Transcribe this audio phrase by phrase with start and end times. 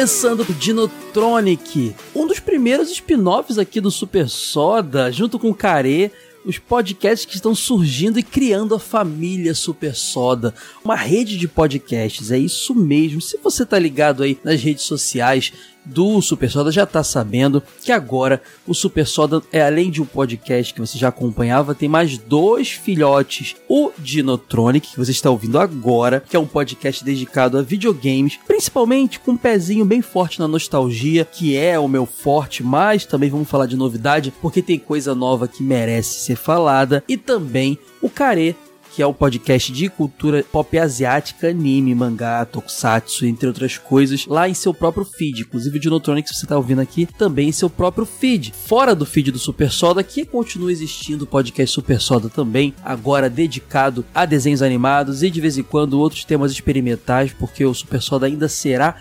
[0.00, 6.10] Começando o Dinotronic, um dos primeiros spin-offs aqui do Super Soda, junto com o Care,
[6.42, 12.30] os podcasts que estão surgindo e criando a família Super Soda, uma rede de podcasts,
[12.30, 13.20] é isso mesmo.
[13.20, 15.52] Se você tá ligado aí nas redes sociais
[15.84, 20.06] do Super Soda, já tá sabendo que agora o Super Soda é além de um
[20.06, 25.58] podcast que você já acompanhava, tem mais dois filhotes, o Dinotronic, que você está ouvindo
[25.58, 30.48] agora, que é um podcast dedicado a videogames, principalmente com um pezinho bem forte na
[30.48, 35.14] nostalgia, que é o meu forte, mas também vamos falar de novidade, porque tem coisa
[35.14, 38.56] nova que merece ser falada, e também o Care,
[38.94, 44.48] que é o podcast de cultura pop asiática, anime, mangá, tokusatsu, entre outras coisas, lá
[44.48, 45.42] em seu próprio feed.
[45.42, 48.52] Inclusive o Dinotronic, que você está ouvindo aqui, também em seu próprio feed.
[48.52, 53.30] Fora do feed do Super Soda, que continua existindo o podcast Super Soda também, agora
[53.30, 58.02] dedicado a desenhos animados e de vez em quando outros temas experimentais, porque o Super
[58.02, 58.96] Soda ainda será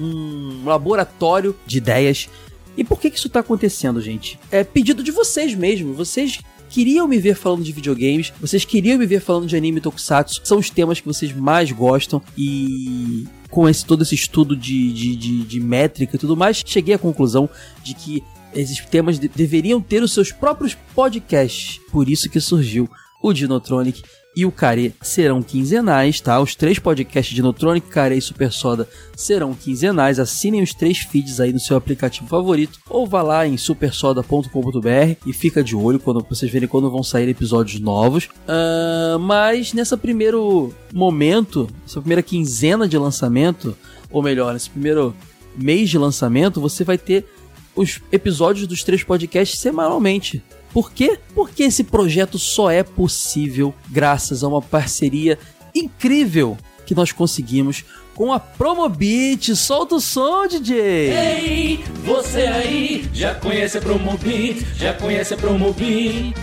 [0.00, 2.28] um laboratório de ideias.
[2.76, 4.38] E por que, que isso está acontecendo, gente?
[4.52, 5.94] É pedido de vocês mesmo.
[5.94, 10.40] Vocês queriam me ver falando de videogames, vocês queriam me ver falando de anime tokusatsu,
[10.44, 15.16] são os temas que vocês mais gostam e com esse todo esse estudo de, de,
[15.16, 17.48] de, de métrica e tudo mais, cheguei à conclusão
[17.82, 18.22] de que
[18.54, 21.80] esses temas de deveriam ter os seus próprios podcasts.
[21.90, 22.88] Por isso que surgiu
[23.22, 24.02] o Dinotronic
[24.38, 26.40] e o Care serão quinzenais, tá?
[26.40, 30.20] Os três podcasts de Notronic, Care e Super Soda serão quinzenais.
[30.20, 35.32] Assinem os três feeds aí no seu aplicativo favorito ou vá lá em supersoda.com.br e
[35.32, 38.26] fica de olho quando vocês verem quando vão sair episódios novos.
[38.26, 43.76] Uh, mas nessa primeiro momento, essa primeira quinzena de lançamento,
[44.08, 45.16] ou melhor, nesse primeiro
[45.56, 47.26] mês de lançamento, você vai ter
[47.74, 50.44] os episódios dos três podcasts semanalmente.
[50.72, 51.18] Por quê?
[51.34, 55.38] Porque esse projeto só é possível graças a uma parceria
[55.74, 56.56] incrível
[56.86, 57.84] que nós conseguimos
[58.14, 59.54] com a Promobit.
[59.54, 60.76] Solta o som, DJ!
[60.80, 64.66] Ei, você aí, já conhece a Promobit?
[64.74, 66.34] Já conhece a Promobit?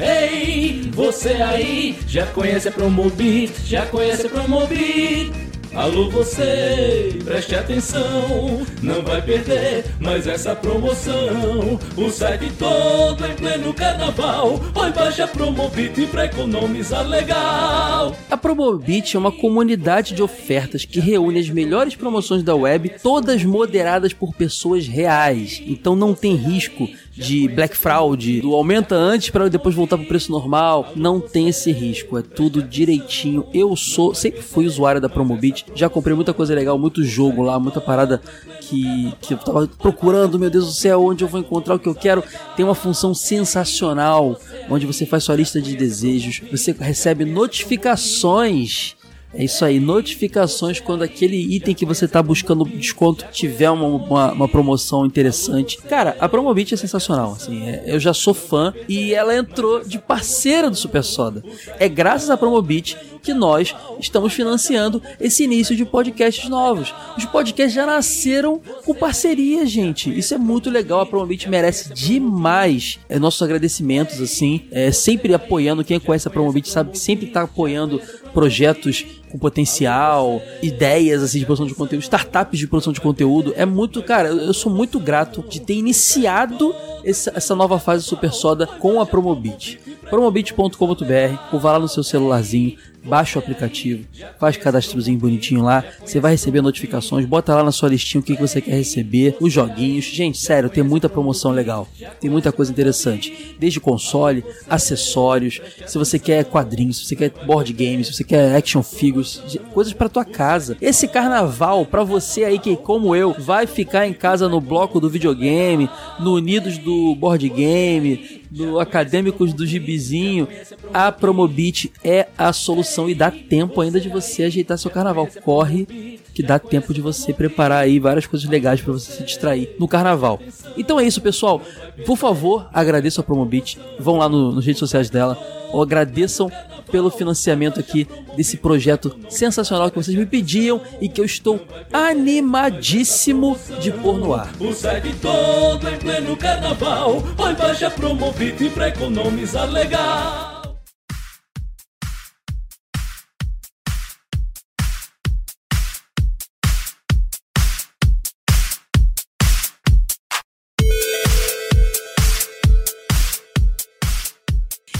[0.00, 3.52] Ei, você aí, já conhece a Promobit?
[3.66, 5.47] Já conhece a Promobit?
[5.74, 11.78] Alô você, preste atenção, não vai perder mais essa promoção.
[11.96, 18.16] O site todo em pleno carnaval, oi baixa Promobit pra economizar legal.
[18.30, 23.44] A Promobit é uma comunidade de ofertas que reúne as melhores promoções da web, todas
[23.44, 25.62] moderadas por pessoas reais.
[25.66, 30.30] Então não tem risco de black fraud, do aumenta antes para depois voltar pro preço
[30.30, 30.92] normal.
[30.94, 33.44] Não tem esse risco, é tudo direitinho.
[33.52, 37.58] Eu sou, sempre fui usuário da Promobit, já comprei muita coisa legal, muito jogo lá,
[37.58, 38.20] muita parada
[38.60, 41.88] que, que eu tava procurando, meu Deus do céu, onde eu vou encontrar o que
[41.88, 42.22] eu quero.
[42.56, 44.38] Tem uma função sensacional,
[44.70, 48.97] onde você faz sua lista de desejos, você recebe notificações
[49.32, 54.32] é isso aí, notificações quando aquele item que você está buscando desconto tiver uma, uma,
[54.32, 55.76] uma, promoção interessante.
[55.82, 59.98] Cara, a Promobit é sensacional, assim, é, eu já sou fã e ela entrou de
[59.98, 61.44] parceira do Super Soda.
[61.78, 66.94] É graças à Promobit que nós estamos financiando esse início de podcasts novos.
[67.16, 70.16] Os podcasts já nasceram com parceria, gente.
[70.16, 75.84] Isso é muito legal, a Promobit merece demais é, nossos agradecimentos, assim, é, sempre apoiando.
[75.84, 78.00] Quem conhece a Promobit sabe que sempre está apoiando
[78.32, 83.52] projetos com potencial, ideias assim de produção de conteúdo, startups de produção de conteúdo.
[83.56, 88.32] É muito, cara, eu sou muito grato de ter iniciado essa, essa nova fase Super
[88.32, 89.80] Soda com a Promobit.
[90.08, 92.76] Promobit.com.br, ou vá lá no seu celularzinho,
[93.08, 94.04] baixa o aplicativo,
[94.38, 98.36] faz cadastrozinho bonitinho lá, você vai receber notificações, bota lá na sua listinha o que,
[98.36, 100.04] que você quer receber, os joguinhos.
[100.04, 101.88] Gente, sério, tem muita promoção legal,
[102.20, 107.72] tem muita coisa interessante, desde console, acessórios, se você quer quadrinhos, se você quer board
[107.72, 109.40] games, se você quer action figures,
[109.72, 110.76] coisas para tua casa.
[110.80, 115.08] Esse carnaval, para você aí que, como eu, vai ficar em casa no bloco do
[115.08, 115.88] videogame,
[116.20, 120.48] no Unidos do Board Game, no Acadêmicos do Gibizinho,
[120.92, 125.28] a Promobit é a solução e dá tempo ainda de você ajeitar seu carnaval.
[125.42, 129.74] Corre que dá tempo de você preparar aí várias coisas legais para você se distrair
[129.78, 130.40] no carnaval.
[130.76, 131.60] Então é isso, pessoal.
[132.06, 133.78] Por favor, agradeço a Promobit.
[133.98, 135.36] Vão lá no, nas redes sociais dela.
[135.72, 136.50] Ou agradeçam
[136.90, 138.06] pelo financiamento aqui
[138.36, 141.60] desse projeto sensacional que vocês me pediam e que eu estou
[141.92, 144.50] animadíssimo de pôr no ar.
[144.58, 150.57] O site todo em pleno carnaval, põe baixa Promobit pra economizar legal.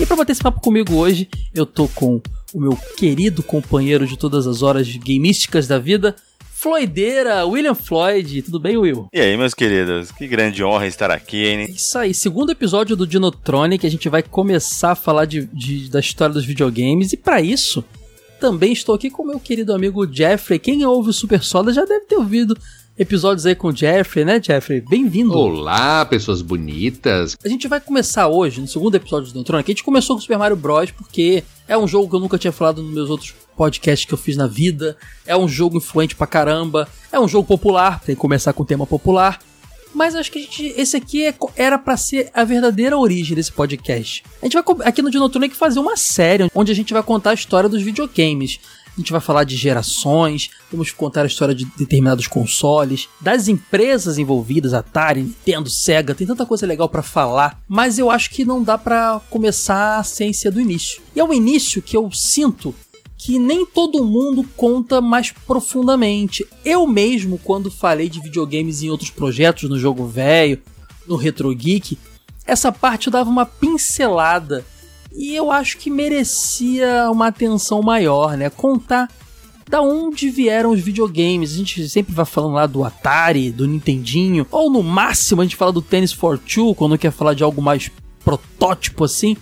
[0.08, 2.18] Para bater esse papo comigo hoje, eu tô com
[2.54, 6.16] o meu querido companheiro de todas as horas gamísticas da vida,
[6.50, 8.40] Floideira, William Floyd.
[8.40, 9.06] Tudo bem, Will?
[9.12, 10.10] E aí, meus queridos?
[10.10, 11.66] Que grande honra estar aqui, hein?
[11.68, 16.00] Isso aí, segundo episódio do Dinotronic, a gente vai começar a falar de, de da
[16.00, 17.12] história dos videogames.
[17.12, 17.84] E para isso,
[18.40, 20.58] também estou aqui com o meu querido amigo Jeffrey.
[20.58, 22.56] Quem ouve o Super Soda já deve ter ouvido
[22.98, 24.80] episódios aí com o Jeffrey, né, Jeffrey?
[24.80, 25.32] Bem-vindo.
[25.38, 27.36] Olá, pessoas bonitas.
[27.44, 29.70] A gente vai começar hoje, no segundo episódio do Dinotronic.
[29.70, 30.90] A gente começou com Super Mario Bros.
[30.90, 34.18] porque é um jogo que eu nunca tinha falado nos meus outros podcasts que eu
[34.18, 34.96] fiz na vida.
[35.24, 36.88] É um jogo influente pra caramba.
[37.12, 39.38] É um jogo popular, tem que começar com tema popular.
[39.94, 44.22] Mas acho que gente, esse aqui é, era para ser a verdadeira origem desse podcast.
[44.42, 47.34] A gente vai aqui no Dinotronic fazer uma série onde a gente vai contar a
[47.34, 48.60] história dos videogames.
[48.98, 54.18] A gente vai falar de gerações, vamos contar a história de determinados consoles, das empresas
[54.18, 58.60] envolvidas, Atari, Nintendo, Sega, tem tanta coisa legal para falar, mas eu acho que não
[58.60, 61.00] dá para começar sem ser do início.
[61.14, 62.74] E é o início que eu sinto
[63.16, 66.44] que nem todo mundo conta mais profundamente.
[66.64, 70.60] Eu mesmo, quando falei de videogames em outros projetos, no Jogo Velho,
[71.06, 71.96] no Retro Geek,
[72.44, 74.64] essa parte eu dava uma pincelada
[75.12, 78.50] e eu acho que merecia uma atenção maior, né?
[78.50, 79.08] Contar
[79.68, 81.52] da onde vieram os videogames.
[81.52, 85.56] A gente sempre vai falando lá do Atari, do Nintendinho, ou no máximo a gente
[85.56, 87.90] fala do Tennis for Two, quando quer falar de algo mais
[88.24, 89.36] protótipo assim.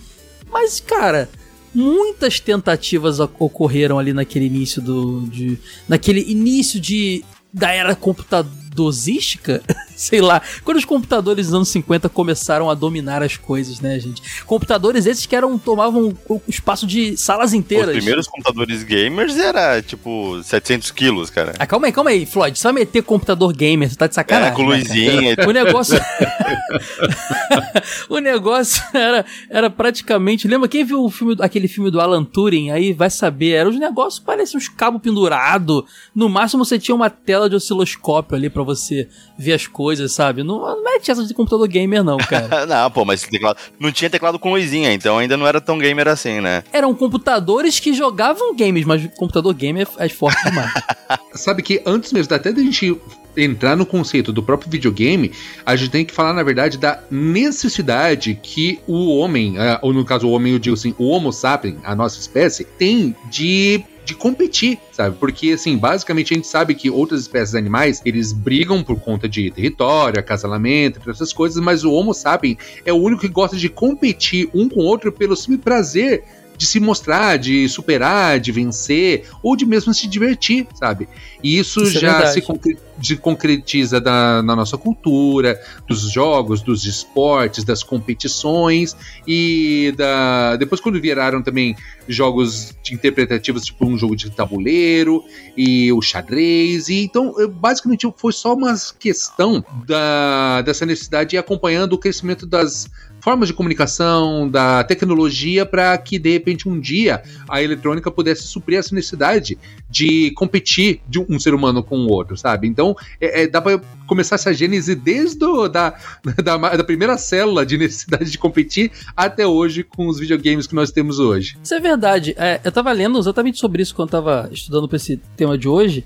[0.51, 1.29] Mas, cara,
[1.73, 5.21] muitas tentativas ocorreram ali naquele início do.
[5.27, 7.23] De, naquele início de.
[7.53, 9.63] Da era computadorística,
[9.97, 14.21] sei lá, quando os computadores dos anos 50 começaram a dominar as coisas, né, gente?
[14.45, 17.89] Computadores esses que eram tomavam o espaço de salas inteiras.
[17.89, 21.53] Os primeiros computadores gamers era tipo 700 quilos, cara.
[21.57, 24.53] Ah, calma aí, calma aí, Floyd, só meter computador gamer, você tá de sacanagem.
[24.53, 25.17] É, com luzinha.
[25.17, 25.97] Né, o negócio.
[28.07, 30.47] o negócio era, era praticamente.
[30.47, 33.51] Lembra quem viu o filme, aquele filme do Alan Turing aí vai saber.
[33.51, 35.83] Era os negócios pareciam uns cabos pendurados.
[36.13, 39.07] No máximo você tinha uma tela de osciloscópio ali para você
[39.37, 40.43] ver as coisas, sabe?
[40.43, 42.65] Não, não mete essa de computador gamer, não, cara.
[42.67, 46.07] não, pô, mas teclado, não tinha teclado com luzinha, então ainda não era tão gamer
[46.07, 46.63] assim, né?
[46.71, 50.71] Eram computadores que jogavam games, mas computador gamer é forte demais.
[51.33, 52.99] Sabe que antes mesmo até da gente
[53.35, 55.31] entrar no conceito do próprio videogame,
[55.65, 60.27] a gente tem que falar, na verdade, da necessidade que o homem, ou no caso
[60.27, 64.79] o homem, eu digo assim, o Homo sapiens, a nossa espécie, tem de de competir,
[64.91, 65.17] sabe?
[65.19, 69.51] Porque, assim, basicamente a gente sabe que outras espécies animais, eles brigam por conta de
[69.51, 74.49] território, acasalamento, essas coisas, mas o Homo sapiens é o único que gosta de competir
[74.53, 76.23] um com o outro pelo simples prazer
[76.57, 81.07] de se mostrar, de superar, de vencer, ou de mesmo se divertir, sabe?
[81.43, 86.11] E isso, isso é já é se, concre se, concretiza da, na nossa cultura, dos
[86.11, 88.95] jogos, dos esportes, das competições,
[89.27, 91.75] e da depois quando viraram também
[92.07, 95.23] jogos interpretativos, tipo um jogo de tabuleiro,
[95.55, 101.93] e o xadrez, e então basicamente foi só uma questão da, dessa necessidade de acompanhando
[101.93, 102.89] o crescimento das
[103.27, 108.79] formas de comunicação, da tecnologia, para que de repente um dia a eletrônica pudesse suprir
[108.79, 109.57] essa necessidade
[109.89, 112.69] de competir de um ser humano com o outro, sabe?
[112.69, 115.93] Então é, é, dá para começar essa gênese desde do, da,
[116.41, 120.89] da, da, primeira célula de necessidade de competir até hoje com os videogames que nós
[120.89, 121.57] temos hoje.
[121.61, 122.33] Isso é verdade.
[122.37, 126.05] É, eu tava lendo exatamente sobre isso quando tava estudando para esse tema de hoje,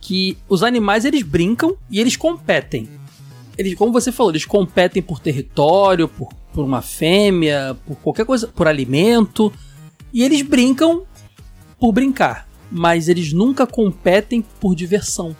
[0.00, 2.88] que os animais eles brincam e eles competem.
[3.62, 8.46] Eles, como você falou, eles competem por território, por por uma fêmea, por qualquer coisa,
[8.46, 9.52] por alimento.
[10.12, 11.04] E eles brincam
[11.80, 15.34] por brincar, mas eles nunca competem por diversão.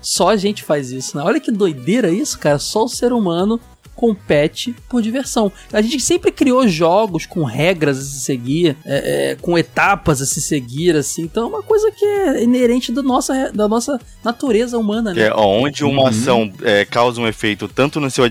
[0.00, 1.22] Só a gente faz isso, né?
[1.24, 2.58] Olha que doideira isso, cara.
[2.58, 3.58] Só o ser humano
[3.98, 5.50] compete por diversão.
[5.72, 10.26] A gente sempre criou jogos com regras a se seguir, é, é, com etapas a
[10.26, 11.22] se seguir, assim.
[11.22, 15.26] Então é uma coisa que é inerente da nossa, da nossa natureza humana, né?
[15.26, 16.06] É, onde uma Uhum.
[16.06, 18.24] ação é, causa um efeito tanto no seu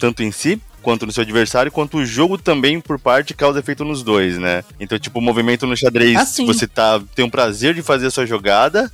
[0.00, 3.84] tanto em si quanto no seu adversário, quanto o jogo também por parte causa efeito
[3.84, 4.64] nos dois, né?
[4.80, 8.10] Então, tipo, o movimento no xadrez, Ah, você tá tem o prazer de fazer a
[8.10, 8.90] sua jogada,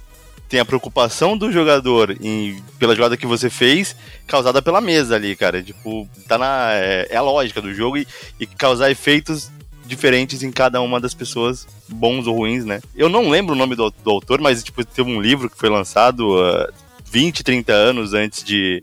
[0.55, 5.35] tem a preocupação do jogador em, pela jogada que você fez, causada pela mesa ali,
[5.35, 5.61] cara.
[5.61, 8.07] Tipo, tá na é, é a lógica do jogo e,
[8.39, 9.51] e causar efeitos
[9.85, 12.81] diferentes em cada uma das pessoas, bons ou ruins, né?
[12.95, 15.69] Eu não lembro o nome do, do autor, mas tipo, teve um livro que foi
[15.69, 16.71] lançado ah,
[17.11, 18.81] 20, 30 anos antes de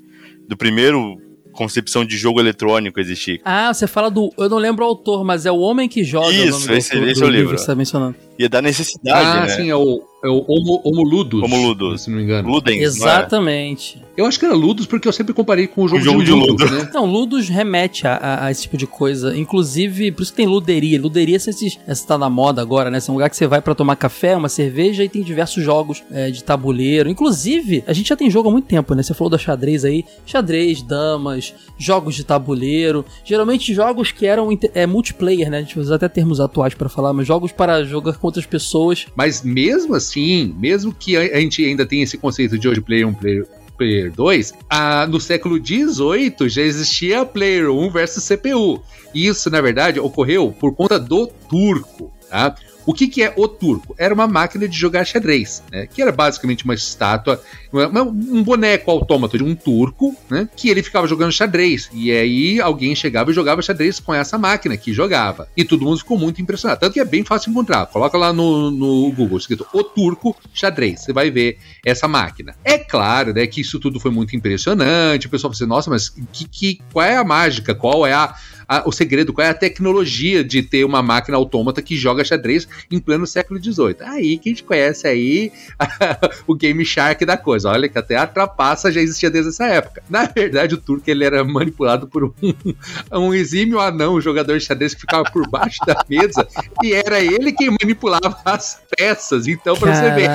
[0.50, 1.18] do primeiro
[1.54, 3.40] concepção de jogo eletrônico existir.
[3.46, 4.30] Ah, você fala do.
[4.38, 6.28] Eu não lembro o autor, mas é o homem que joga.
[6.28, 7.56] o Isso, nome do esse- esse do é o livro.
[7.56, 8.16] que você tá mencionando.
[8.40, 9.50] E é da necessidade, Ah, né?
[9.50, 11.44] sim, é o, é o Homo, Homo Ludus.
[11.44, 12.02] Homo Ludus.
[12.02, 12.50] Se não me engano.
[12.50, 12.84] Ludens, é?
[12.84, 14.02] Exatamente.
[14.18, 16.26] Eu acho que era Ludus porque eu sempre comparei com o jogo, O jogo de
[16.26, 16.66] de Ludo, Ludo.
[16.70, 16.90] né?
[16.94, 19.36] Não, Ludus remete a, a- a esse tipo de coisa.
[19.38, 21.00] Inclusive, por isso que tem luderia.
[21.00, 22.98] Luderia, se esses- essa tá na moda agora, né?
[22.98, 25.64] Esse é um lugar que você vai pra tomar café, uma cerveja e tem diversos
[25.64, 27.10] jogos é, de tabuleiro.
[27.10, 29.04] Inclusive, a gente já tem jogo há muito tempo, né?
[29.04, 30.04] Você falou da xadrez aí.
[30.26, 33.06] Xadrez, damas, jogos de tabuleiro.
[33.24, 35.60] Geralmente jogos que eram é, multiplayer, né?
[35.60, 39.08] A gente usa até termos atuais pra falar, mas jogos para jogar com outras pessoas.
[39.16, 43.14] Mas mesmo assim, mesmo que a, gente ainda tenha esse conceito de hoje Player 1,
[43.16, 43.48] Player,
[43.78, 48.82] player 2, ah, no século XVIII já existia Player 1 versus CPU.
[49.14, 52.56] E isso, na verdade, ocorreu por conta do turco, tá?
[52.86, 53.96] O que, que é o turco?
[53.98, 55.88] Era uma máquina de jogar xadrez, né?
[55.88, 57.42] Que era basicamente uma estátua,
[57.74, 60.50] um boneco autômato de um turco, né?
[60.56, 61.90] Que ele ficava jogando xadrez.
[61.94, 65.48] E aí alguém chegava e jogava xadrez com essa máquina que jogava.
[65.56, 66.80] E todo mundo ficou muito impressionado.
[66.80, 67.86] Tanto que é bem fácil encontrar.
[67.88, 71.02] Coloca lá no, no Google, escrito O Turco Xadrez.
[71.02, 72.56] Você vai ver essa máquina.
[72.64, 75.28] É claro, né, que isso tudo foi muito impressionante.
[75.28, 77.76] O pessoal falou assim, nossa, mas que, que, qual é a mágica?
[77.76, 78.34] Qual é a,
[78.78, 79.34] a- o segredo?
[79.34, 83.62] Qual é a tecnologia de ter uma máquina autômata que joga xadrez em pleno século
[83.62, 83.98] XVIII?
[84.02, 85.52] Aí que a gente conhece aí
[86.48, 87.70] o Game Shark da coisa.
[87.70, 90.02] Olha que até a trapaça já existia desde essa época.
[90.10, 92.32] Na verdade, o turco ele era manipulado por um,
[93.12, 96.48] um exímio anão, um jogador de xadrez que ficava por baixo da mesa
[96.84, 99.48] e era ele quem manipulava as peças.
[99.48, 100.30] Então, pra você ver.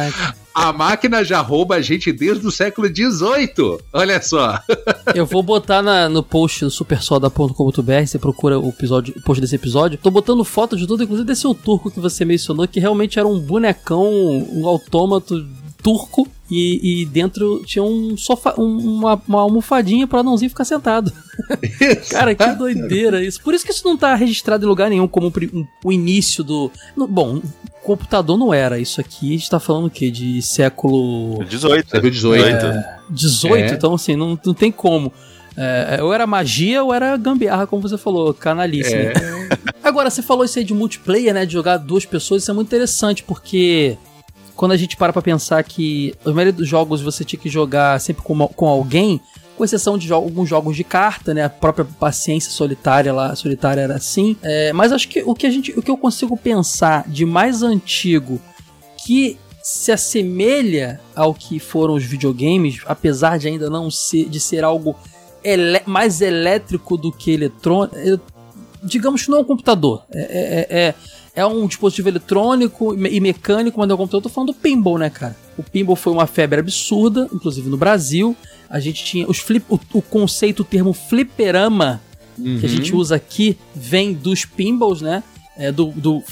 [0.57, 3.79] A máquina já rouba a gente desde o século XVIII.
[3.93, 4.59] Olha só.
[5.15, 9.55] Eu vou botar na- no post do supersoda.com.br, você procura o, episódio, o post desse
[9.57, 9.99] episódio.
[10.03, 13.39] Tô botando foto de tudo, inclusive desse turco que você mencionou, que realmente era um
[13.39, 14.05] bonecão,
[14.51, 15.47] um autômato
[15.83, 21.13] turco, e, e dentro tinha um sofá, um- uma, uma almofadinha para anãozinho ficar sentado.
[22.11, 23.41] Cara, que doideira isso.
[23.43, 26.71] Por isso que isso não tá registrado em lugar nenhum como um- o início do.
[26.97, 27.41] no- bom,
[27.87, 28.79] computador não era.
[28.79, 30.11] Isso aqui a gente tá falando o quê?
[30.11, 31.89] De século 18.
[31.91, 32.85] Século XVIII.
[33.09, 33.75] 18, É.
[33.75, 35.13] então assim, não, não tem como.
[35.57, 38.93] É, ou era magia ou era gambiarra, como você falou, canalice.
[38.93, 39.15] É.
[39.15, 39.49] né?
[39.83, 41.47] Agora, você falou isso aí de multiplayer, né?
[41.47, 43.97] De jogar duas pessoas, isso é muito interessante, porque
[44.55, 47.99] quando a gente para pra pensar que a maioria dos jogos você tinha que jogar
[48.01, 49.21] sempre com, com alguém,
[49.57, 51.45] com exceção de jo- alguns jogos de carta, né?
[51.45, 54.37] A própria paciência solitária lá, solitária era assim.
[54.43, 57.63] É, mas acho que o que a gente, o que eu consigo pensar de mais
[57.63, 58.41] antigo
[59.05, 64.63] que se assemelha ao que foram os videogames, apesar de ainda não ser de ser
[64.63, 64.95] algo
[65.43, 67.97] ele- mais elétrico do que eletrônico,
[68.83, 70.21] digamos que não é um computador, é,
[70.71, 70.95] é, é,
[71.37, 74.19] é um dispositivo eletrônico e me- mecânico, mas não é um computador.
[74.19, 75.37] Eu tô falando do pinball, né, cara?
[75.57, 78.35] O pinball foi uma febre absurda, inclusive no Brasil.
[78.69, 82.01] A gente tinha os flip, o, o conceito, o termo fliperama
[82.39, 82.59] Uhum.
[82.61, 85.23] que a gente usa aqui vem dos pinballs, né?
[85.59, 86.23] É, do, do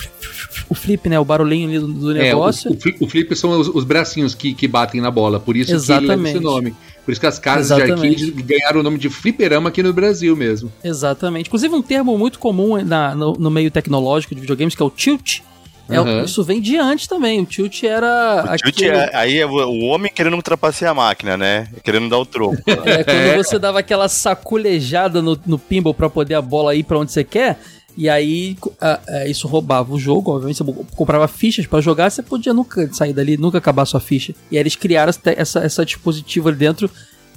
[0.69, 1.19] o flip, né?
[1.19, 2.71] O barulhinho ali do, do É, o, negócio.
[2.73, 5.67] o, flip, o flip são os, os bracinhos que, que batem na bola, por isso
[5.69, 6.37] que ele Exatamente.
[6.37, 6.75] esse nome.
[7.05, 8.17] Por isso que as casas Exatamente.
[8.17, 10.71] de arcade ganharam o nome de fliperama aqui no Brasil mesmo.
[10.83, 11.47] Exatamente.
[11.49, 14.91] Inclusive, um termo muito comum na- no, no meio tecnológico de videogames, que é o
[14.91, 15.41] tilt.
[15.89, 16.25] É, Uhum.
[16.25, 17.41] Isso vem de antes também.
[17.43, 18.43] O tilt era.
[18.55, 21.69] O tilt aquele- é- aí é o, o homem querendo ultrapassar a máquina, né?
[21.83, 22.57] Querendo dar o troco.
[22.87, 26.99] É quando você dava aquela saculejada no, no pinball pra poder a bola ir pra
[26.99, 27.59] onde você quer.
[27.97, 32.53] E aí a- isso roubava o jogo, obviamente você comprava fichas pra jogar, você podia
[32.53, 34.35] nunca sair dali, nunca acabar sua ficha.
[34.51, 36.91] E aí eles criaram essa, essa, dispositivo ali dentro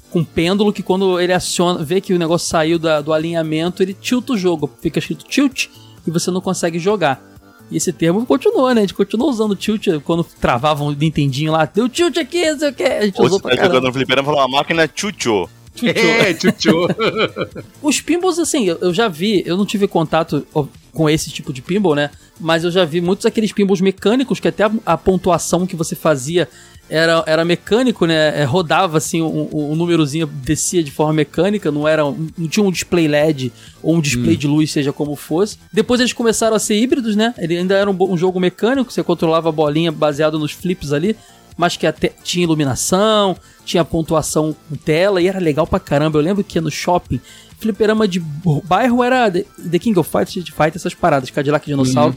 [0.09, 3.93] com pêndulo que quando ele aciona, vê que o negócio saiu da- do alinhamento, ele
[3.93, 5.67] tilta o jogo, fica escrito tilt
[6.07, 7.21] e você não consegue jogar.
[7.69, 8.79] E esse termo continuou, né?
[8.79, 12.69] A gente continuou usando tilt quando travavam o Nintendinho lá, deu tilt aqui, não sei
[12.69, 12.83] o que.
[12.83, 13.75] A gente Ou usou pra tá caramba.
[13.75, 15.47] jogando no fliperama falou, a máquina chucho.
[15.85, 16.87] É, tchutchu.
[17.81, 20.45] Os pinballs, assim, eu, eu já vi, eu não tive contato
[20.93, 22.09] com esse tipo de pinball, né?
[22.39, 25.95] Mas eu já vi muitos aqueles pinballs mecânicos que até a, a pontuação que você
[25.95, 26.47] fazia
[26.89, 28.41] era, era mecânico, né?
[28.41, 32.71] É, rodava assim, um, um númerozinho descia de forma mecânica, não era não tinha um
[32.71, 33.51] display LED
[33.83, 35.57] ou um display de luz, seja como fosse.
[35.71, 37.33] Depois eles começaram a ser híbridos, né?
[37.37, 41.15] Ele ainda era um, um jogo mecânico, você controlava a bolinha baseado nos flips ali,
[41.57, 43.35] mas que até tinha iluminação,
[43.65, 46.19] tinha pontuação com tela e era legal pra caramba.
[46.19, 47.19] Eu lembro que no shopping,
[47.59, 48.19] fliperama de
[48.63, 52.15] bairro era The, King of Fighters, Street Fighter, essas paradas, Cadillac Dinossauro.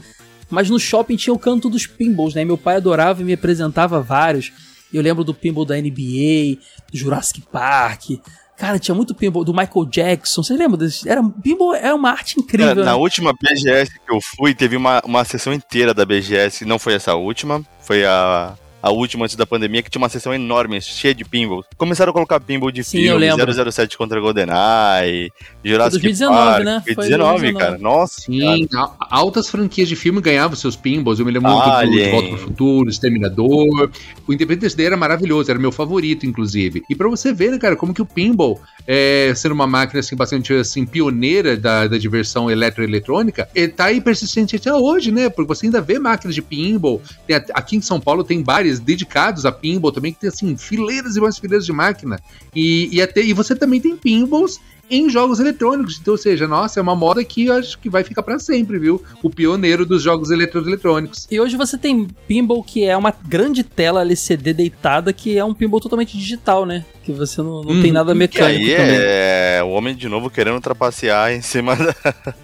[0.50, 2.44] Mas no shopping tinha o canto dos pinballs, né?
[2.44, 4.52] Meu pai adorava e me apresentava vários.
[4.92, 6.58] Eu lembro do pinball da NBA,
[6.90, 8.10] do Jurassic Park.
[8.56, 10.42] Cara, tinha muito pinball do Michael Jackson.
[10.42, 11.08] Vocês lembram desse?
[11.08, 12.74] Era, pinball é uma arte incrível.
[12.74, 12.98] Cara, na né?
[12.98, 17.14] última BGS que eu fui, teve uma, uma sessão inteira da BGS, não foi essa
[17.14, 21.24] última, foi a, a última antes da pandemia, que tinha uma sessão enorme, cheia de
[21.24, 21.66] pinballs.
[21.76, 23.72] Começaram a colocar pinball de Sim, eu filme, lembro.
[23.72, 25.30] 007 contra GoldenEye,
[25.64, 26.64] Jurassic 2019, Park.
[26.64, 26.82] né?
[26.84, 27.58] Foi Foi 19, 2019.
[27.64, 27.78] cara.
[27.78, 31.18] Nossa, Sim, a- altas franquias de filme ganhavam seus pinballs.
[31.18, 31.90] Eu me lembro muito do.
[31.90, 33.90] De Volta pro Futuro, Exterminador.
[34.26, 36.82] O Independence Day era maravilhoso, era meu favorito, inclusive.
[36.88, 40.16] E pra você ver, né, cara, como que o pinball, é, sendo uma máquina assim,
[40.16, 45.28] bastante assim, pioneira da, da diversão eletroeletrônica, ele tá aí persistente até hoje, né?
[45.28, 47.00] Porque você ainda vê máquinas de pinball.
[47.26, 51.16] Tem aqui em São Paulo tem bares dedicados a pinball também, que tem assim, fileiras
[51.16, 52.20] e mais fileiras de máquina.
[52.54, 55.98] E, e, até, e você também tem pinballs em jogos eletrônicos.
[56.00, 58.78] Então, ou seja, nossa, é uma moda que eu acho que vai ficar pra sempre,
[58.78, 59.02] viu?
[59.22, 61.26] O pioneiro dos jogos eletroeletrônicos.
[61.30, 65.54] E hoje você tem pinball que é uma grande tela LCD deitada, que é um
[65.54, 66.84] pinball totalmente digital, né?
[67.04, 68.96] Que você não, não Hum, tem nada E mecânico aí também.
[68.98, 71.94] é o homem de novo querendo trapacear em cima da-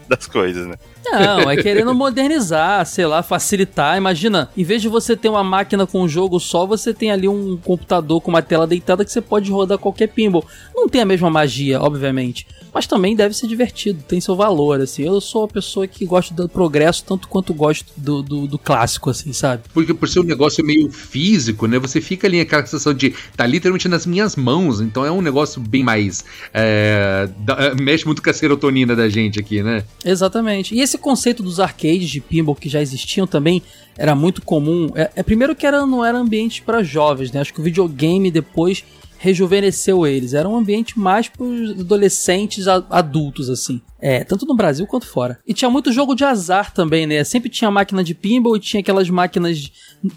[0.08, 0.74] das coisas, né?
[1.08, 3.96] Não, é querendo modernizar, sei lá, facilitar.
[3.96, 7.28] Imagina, em vez de você ter uma máquina com um jogo só, você tem ali
[7.28, 10.44] um computador com uma tela deitada que você pode rodar qualquer pinball.
[10.74, 12.35] Não tem a mesma magia, obviamente.
[12.74, 15.02] Mas também deve ser divertido, tem seu valor, assim.
[15.04, 19.08] Eu sou uma pessoa que gosta do progresso tanto quanto gosto do, do, do clássico,
[19.08, 19.62] assim, sabe?
[19.72, 21.78] Porque por ser um negócio meio físico, né?
[21.78, 24.80] Você fica ali aquela sensação de tá literalmente nas minhas mãos.
[24.82, 26.22] Então é um negócio bem mais.
[26.52, 29.82] é, dá- mexe muito com a serotonina da gente aqui, né?
[30.04, 30.74] Exatamente.
[30.74, 33.62] E esse conceito dos arcades de pinball que já existiam também
[33.96, 34.90] era muito comum.
[34.94, 37.40] É, é primeiro que era, não era ambiente para jovens, né?
[37.40, 38.84] Acho que o videogame depois
[39.18, 40.34] rejuvenesceu eles.
[40.34, 41.44] Era um ambiente mais para
[41.80, 43.80] adolescentes a- adultos, assim.
[44.00, 45.38] É, tanto no Brasil quanto fora.
[45.46, 47.22] E tinha muito jogo de azar também, né?
[47.24, 49.58] Sempre tinha máquina de pinball e tinha aquelas máquinas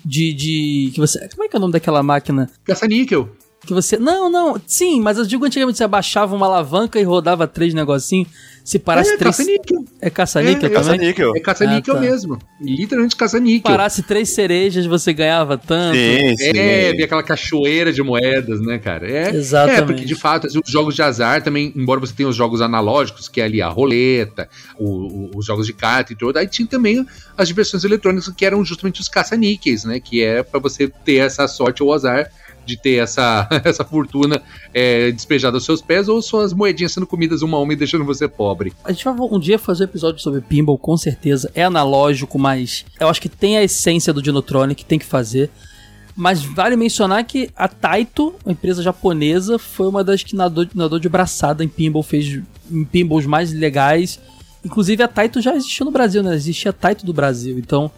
[0.05, 0.33] de.
[0.33, 2.49] de que você, como é que é o nome daquela máquina?
[2.65, 3.29] Caça-níquel.
[3.65, 3.97] Que você.
[3.97, 4.59] Não, não.
[4.65, 8.29] Sim, mas eu digo antigamente você abaixava uma alavanca e rodava três negocinhos.
[8.63, 9.35] Se parasse É, três.
[9.37, 9.85] caça-níquel.
[10.01, 10.73] É caça-níquel É, também?
[10.83, 11.35] Caça-níquel.
[11.35, 12.03] É caça-níquel Ah, tá.
[12.03, 12.39] mesmo.
[12.61, 13.71] Literalmente caça-níquel.
[13.71, 15.95] parasse três cerejas, você ganhava tanto.
[15.97, 16.57] Sim, sim.
[16.57, 19.09] É, vem aquela cachoeira de moedas, né, cara?
[19.09, 19.79] É, Exatamente.
[19.81, 22.61] É, porque de fato, assim, os jogos de azar também, embora você tenha os jogos
[22.61, 26.47] analógicos, que é ali a roleta, o- o- os jogos de carta e tudo, aí
[26.47, 27.05] tinha também
[27.37, 29.99] as diversões eletrônicas que eram justamente os caça-níqueis, né?
[29.99, 32.29] Que é pra você ter essa sorte ou azar
[32.65, 34.41] de ter essa, essa fortuna
[34.73, 38.05] é, despejada aos seus pés ou suas moedinhas sendo comidas uma a uma e deixando
[38.05, 38.73] você pobre.
[38.83, 41.51] A gente vai um dia fazer um episódio sobre pinball, com certeza.
[41.53, 45.49] É analógico, mas eu acho que tem a essência do Dinotronic, tem que fazer.
[46.15, 50.99] Mas vale mencionar que a Taito, uma empresa japonesa, foi uma das que nadou, nadou
[50.99, 52.41] de braçada em pinball, fez
[52.91, 54.19] pinballs mais legais.
[54.63, 56.35] Inclusive a Taito já existiu no Brasil, né?
[56.35, 57.57] Existia a Taito do Brasil.
[57.57, 57.89] Então,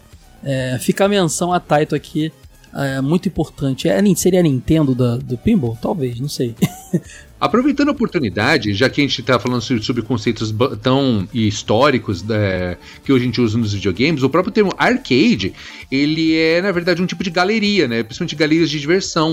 [0.44, 2.32] é, fica a menção a Taito aqui.
[2.74, 3.88] É muito importante.
[3.88, 5.76] É, seria a Nintendo da- do pinball?
[5.80, 6.54] Talvez, não sei.
[7.42, 13.12] Aproveitando a oportunidade, já que a gente está falando sobre, conceitos tão históricos né, que
[13.12, 15.52] hoje a gente usa nos videogames, o próprio termo arcade,
[15.90, 18.04] ele é, na verdade, um tipo de galeria, né?
[18.04, 19.32] Principalmente galerias de diversão.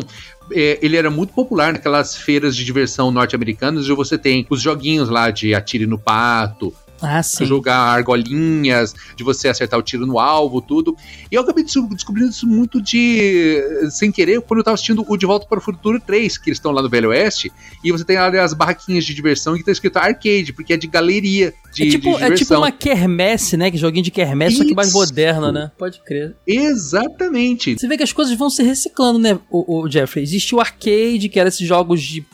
[0.52, 5.08] É, ele era muito popular naquelas feiras de diversão norte-americanas, onde você tem os joguinhos
[5.08, 7.46] lá de atire no pato, Ah, sim.
[7.46, 10.96] jogar argolinhas, de você acertar o tiro no alvo, tudo.
[11.32, 15.18] E eu acabei des- descobrindo isso muito de sem querer quando eu tava assistindo o
[15.18, 17.52] De Volta para o Futuro 3, que eles estão lá no Velho Oeste,
[17.84, 21.54] e você tem as barraquinhas de diversão que tá escrito arcade, porque é de galeria
[21.74, 22.36] de, É de tipo, é diversão.
[22.38, 23.70] tipo uma quermesse, né?
[23.72, 24.98] Que joguinho de quermesse, só que mais Isso.
[24.98, 25.72] moderna, né?
[25.78, 26.36] Pode crer.
[26.46, 27.76] Exatamente.
[27.78, 30.24] Você vê que as coisas vão se reciclando, né, o, o Jeffrey?
[30.24, 32.26] Existe o arcade, que era esses jogos de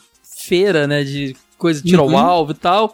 [0.47, 1.03] feira, né?
[1.03, 2.17] De coisa tiro ao Uhum.
[2.17, 2.93] alvo e tal.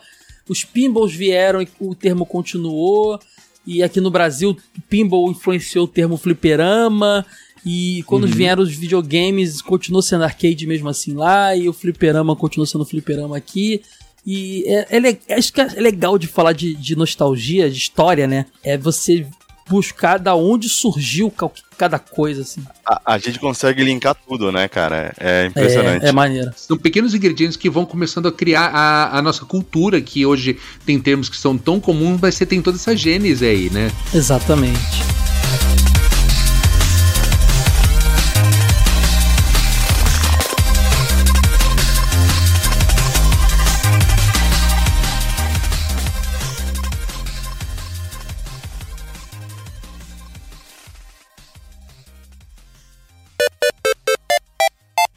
[0.52, 3.18] Os pinballs vieram e o termo continuou.
[3.66, 4.58] E aqui no Brasil,
[4.90, 7.26] pinball influenciou o termo fliperama.
[7.66, 8.32] E quando Uhum.
[8.32, 11.56] vieram os videogames, continuou sendo arcade mesmo assim lá.
[11.56, 13.82] E o fliperama continuou sendo fliperama aqui.
[14.26, 18.28] E é, é, le- acho que é legal de falar de, de nostalgia, de história,
[18.28, 18.46] né?
[18.64, 19.26] É você
[19.72, 21.34] buscar da onde surgiu
[21.78, 22.62] cada coisa, assim.
[22.86, 25.14] A, a gente consegue linkar tudo, né, cara?
[25.18, 26.06] É impressionante.
[26.06, 26.52] É, é maneiro.
[26.58, 31.00] São pequenos ingredientes que vão começando a criar a, a nossa cultura, que hoje tem
[31.00, 33.90] termos que são tão comuns, mas você tem toda essa gênese aí, né?
[34.14, 35.31] Exatamente.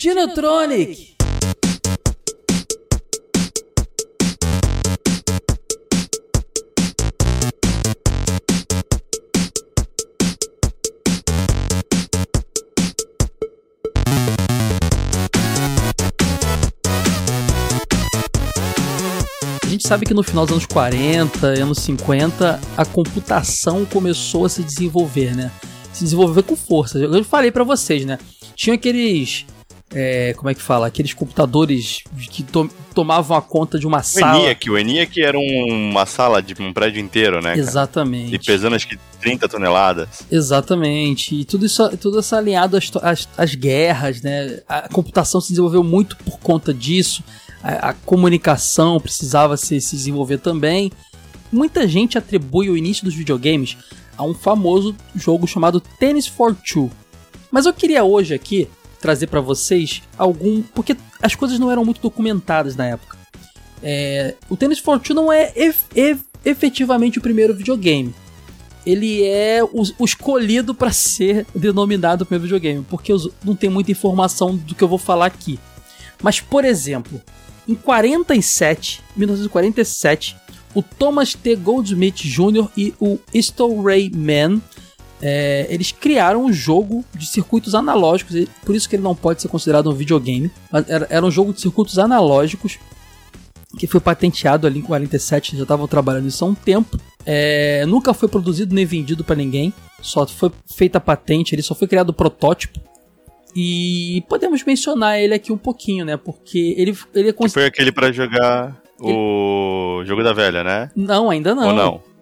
[0.05, 1.17] Dinotronic.
[19.63, 24.51] A gente sabe que no final dos anos 40 anos 50, a computação começou a
[24.51, 25.51] se desenvolver, né?
[25.95, 26.99] Se desenvolver com força.
[26.99, 28.19] Eu falei para vocês, né?
[28.55, 29.47] Tinha aqueles
[29.93, 30.87] é, como é que fala?
[30.87, 34.39] Aqueles computadores que to tomavam a conta de uma o sala.
[34.39, 37.59] ENIAC, o ENIAC era uma sala de um prédio inteiro, né?
[37.59, 38.27] Exatamente.
[38.27, 38.37] Cara?
[38.37, 40.09] E pesando acho que 30 toneladas.
[40.31, 41.35] Exatamente.
[41.35, 44.61] E tudo isso, tudo isso alinhado às, às, às guerras, né?
[44.69, 47.23] A computação se desenvolveu muito por conta disso.
[47.63, 50.93] A, a comunicação precisava se, se desenvolver também.
[51.51, 53.77] Muita gente atribui o início dos videogames
[54.17, 56.91] a um famoso jogo chamado Tennis for Two.
[57.51, 58.69] Mas eu queria hoje aqui
[59.05, 60.63] trazer para vocês algum.
[60.75, 63.19] Porque as coisas não eram muito documentadas na época.
[63.83, 65.53] É, o Tennis Fortune não é
[66.43, 68.15] efetivamente o primeiro videogame.
[68.87, 73.69] Ele é o, o escolhido para ser denominado o primeiro videogame, porque eu não tem
[73.69, 75.61] muita informação do que eu vou falar aqui.
[76.23, 77.21] Mas, por exemplo,
[77.69, 80.35] em 47, 1947,
[80.75, 81.55] o Thomas T.
[81.57, 82.69] Goldsmith Jr.
[82.75, 84.63] e o Story Man
[85.27, 89.49] é, eles criaram um jogo de circuitos analógicos, por isso que ele não pode ser
[89.49, 90.51] considerado um videogame.
[90.87, 92.79] Era, era um jogo de circuitos analógicos
[93.79, 96.99] que foi patenteado ali em 47, já estavam trabalhando isso há um tempo.
[97.25, 101.75] É, nunca foi produzido nem vendido para ninguém, só foi feita a patente, ele só
[101.75, 102.79] foi criado o protótipo.
[103.57, 106.19] E podemos mencionar ele aqui um pouquinho, né?
[106.19, 107.49] Porque ele, ele é.
[107.49, 110.07] Foi aquele para jogar o ele...
[110.07, 110.91] jogo da velha, né?
[110.95, 111.69] Não, ainda não.
[111.69, 112.14] Ou não?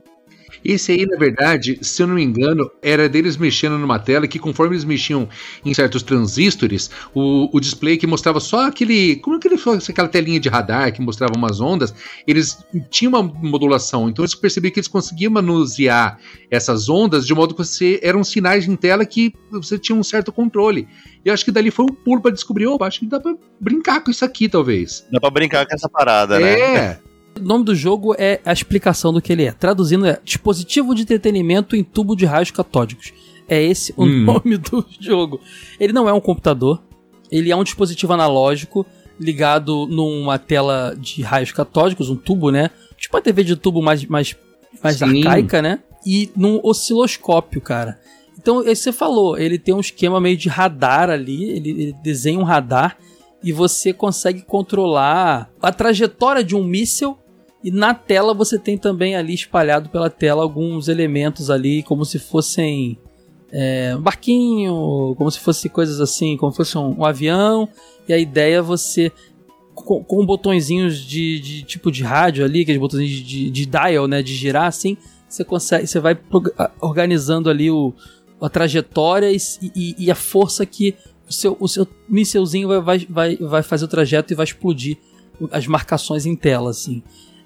[0.65, 4.39] Esse aí, na verdade, se eu não me engano, era deles mexendo numa tela que,
[4.39, 5.29] conforme eles mexiam
[5.65, 9.17] em certos transistores, o, o display que mostrava só aquele.
[9.17, 11.95] Como é que ele fosse aquela telinha de radar que mostrava umas ondas,
[12.27, 12.59] eles
[12.91, 14.09] tinham uma modulação.
[14.09, 16.19] Então eles percebiam que eles conseguiam manusear
[16.51, 20.33] essas ondas de modo que você eram sinais em tela que você tinha um certo
[20.33, 20.87] controle.
[21.25, 24.03] E acho que dali foi um pulo para descobrir, opa, acho que dá para brincar
[24.03, 25.07] com isso aqui, talvez.
[25.11, 26.41] Dá para brincar com essa parada, é.
[26.41, 26.77] né?
[26.77, 26.99] É.
[27.37, 29.53] O nome do jogo é a explicação do que ele é.
[29.53, 33.13] Traduzindo, é dispositivo de entretenimento em tubo de raios catódicos.
[33.49, 34.25] É esse o hum.
[34.25, 35.41] nome do jogo.
[35.79, 36.83] Ele não é um computador,
[37.31, 38.87] ele é um dispositivo analógico
[39.19, 42.71] ligado numa tela de raios catódicos, um tubo, né?
[42.99, 44.37] Tipo uma TV de tubo mais, mais,
[44.83, 45.81] mais arcaica, né?
[46.07, 47.99] E num osciloscópio, cara.
[48.39, 52.43] Então, você falou, ele tem um esquema meio de radar ali, ele, ele desenha um
[52.43, 52.97] radar
[53.43, 57.19] e você consegue controlar a trajetória de um míssil
[57.65, 62.19] e na tela você tem também ali espalhado pela tela alguns elementos ali, como se
[62.19, 62.99] fossem
[63.53, 67.69] é, um barquinho, como se fosse coisas assim, como se fosse um, um avião.
[68.09, 69.13] E a ideia é você,
[69.75, 74.23] com, com botõezinhos de, de, tipo de rádio ali, aqueles botões de, de, dial, né,
[74.23, 74.97] de girar assim,
[75.29, 76.19] você consegue, você vai
[76.81, 77.95] organizando ali o,
[78.41, 79.37] a trajetória e,
[79.75, 80.97] e, e a força que
[81.29, 84.99] o seu, o seu mísselzinho vai, vai, vai, vai fazer o trajeto e vai explodir
[85.53, 87.03] as marcações em tela, assim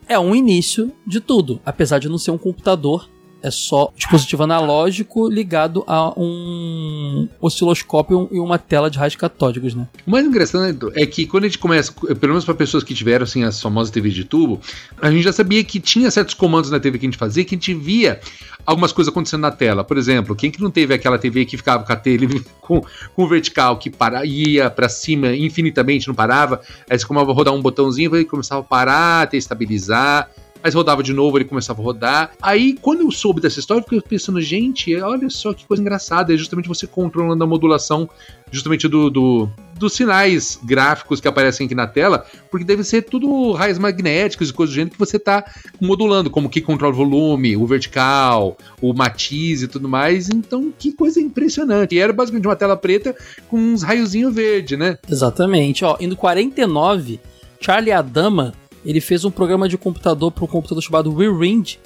[0.08, 1.60] é um início de tudo.
[1.64, 3.08] Apesar de não ser um computador,
[3.42, 9.86] é só dispositivo analógico ligado a um osciloscópio e uma tela de raios catódicos, né?
[10.06, 13.24] O mais engraçado é que quando a gente começa, pelo menos para pessoas que tiveram
[13.24, 14.60] assim as famosas TVs de tubo,
[15.00, 17.54] a gente já sabia que tinha certos comandos na TV que a gente fazia que
[17.54, 18.20] a gente via
[18.66, 19.84] algumas coisas acontecendo na tela.
[19.84, 23.28] Por exemplo, quem que não teve aquela TV que ficava com a tele com, com
[23.28, 26.60] vertical que para, ia para cima infinitamente, não parava?
[26.90, 30.28] Aí você começava a rodar um botãozinho e começava a parar, até estabilizar
[30.66, 32.32] mas rodava de novo, ele começava a rodar.
[32.42, 36.34] Aí, quando eu soube dessa história, eu fiquei pensando, gente, olha só que coisa engraçada.
[36.34, 38.10] É justamente você controlando a modulação,
[38.50, 39.48] justamente do, do
[39.78, 44.52] dos sinais gráficos que aparecem aqui na tela, porque deve ser tudo raios magnéticos e
[44.52, 45.44] coisas do gênero que você está
[45.80, 50.28] modulando, como que controla o volume, o vertical, o matiz e tudo mais.
[50.30, 51.94] Então, que coisa impressionante.
[51.94, 53.14] E era basicamente uma tela preta
[53.48, 54.98] com uns raiozinho verde, né?
[55.08, 55.84] Exatamente.
[55.84, 57.20] Ó, indo 49,
[57.60, 58.52] Charlie Adama
[58.86, 61.78] ele fez um programa de computador para um computador chamado Whirlwind,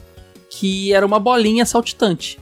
[0.50, 2.38] que era uma bolinha saltitante.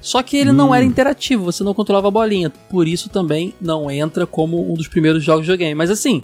[0.00, 0.54] Só que ele hum.
[0.54, 2.50] não era interativo, você não controlava a bolinha.
[2.68, 5.74] Por isso também não entra como um dos primeiros jogos de videogame.
[5.74, 6.22] Mas assim,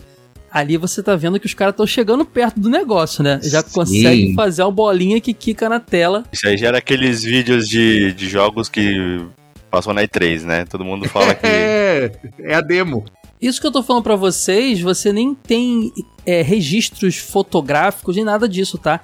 [0.53, 3.40] ali você tá vendo que os caras estão chegando perto do negócio, né?
[3.43, 3.73] Já Sim.
[3.73, 6.25] conseguem fazer uma bolinha que quica na tela.
[6.31, 9.25] Isso aí gera aqueles vídeos de, de jogos que
[9.71, 10.64] passam na E3, né?
[10.66, 11.47] Todo mundo fala que.
[11.90, 13.05] É, é a demo.
[13.40, 15.92] Isso que eu tô falando para vocês, você nem tem
[16.26, 19.00] é, registros fotográficos nem nada disso, tá?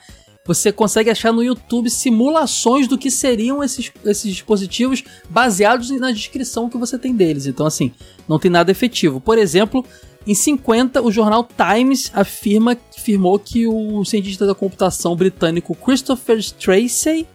[0.46, 6.68] Você consegue achar no YouTube simulações do que seriam esses, esses dispositivos baseados na descrição
[6.68, 7.46] que você tem deles.
[7.46, 7.92] Então, assim,
[8.28, 9.20] não tem nada efetivo.
[9.20, 9.84] Por exemplo,
[10.26, 17.26] em 50, o jornal Times afirma, afirmou que o cientista da computação britânico Christopher Tracy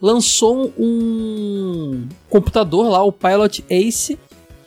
[0.00, 4.18] lançou um computador lá, o Pilot Ace,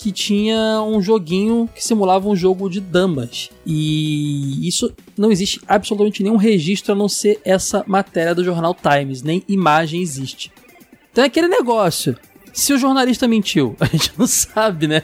[0.04, 3.50] que tinha um joguinho que simulava um jogo de damas.
[3.66, 9.22] E isso não existe absolutamente nenhum registro a não ser essa matéria do jornal Times,
[9.24, 10.52] nem imagem existe.
[11.10, 12.18] Então é aquele negócio.
[12.52, 15.04] Se o jornalista mentiu, a gente não sabe, né?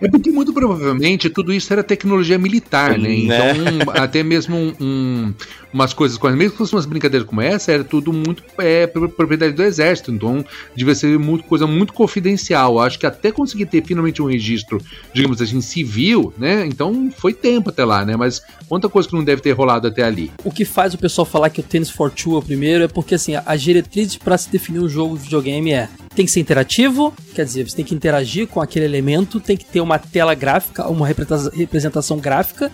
[0.00, 3.08] É porque muito provavelmente tudo isso era tecnologia militar, né?
[3.08, 3.52] né?
[3.52, 5.34] Então, até mesmo um, um,
[5.72, 9.62] umas coisas, mesmo que fossem umas brincadeiras como essa, era tudo muito é, propriedade do
[9.62, 10.10] exército.
[10.10, 12.78] Então, devia ser muito, coisa muito confidencial.
[12.80, 16.66] Acho que até conseguir ter finalmente um registro, digamos assim, civil, né?
[16.66, 18.16] Então, foi tempo até lá, né?
[18.16, 20.30] Mas quanta coisa que não deve ter rolado até ali.
[20.44, 22.88] O que faz o pessoal falar que o Tennis for Two é o primeiro é
[22.88, 26.40] porque, assim, as diretrizes para se definir um jogo de videogame é tem que ser
[26.40, 30.34] interativo, quer dizer, você tem que interagir com aquele elemento, tem que ter uma tela
[30.34, 32.70] gráfica, uma representação gráfica,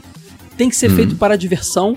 [0.57, 0.97] tem que ser hum.
[0.97, 1.97] feito para diversão.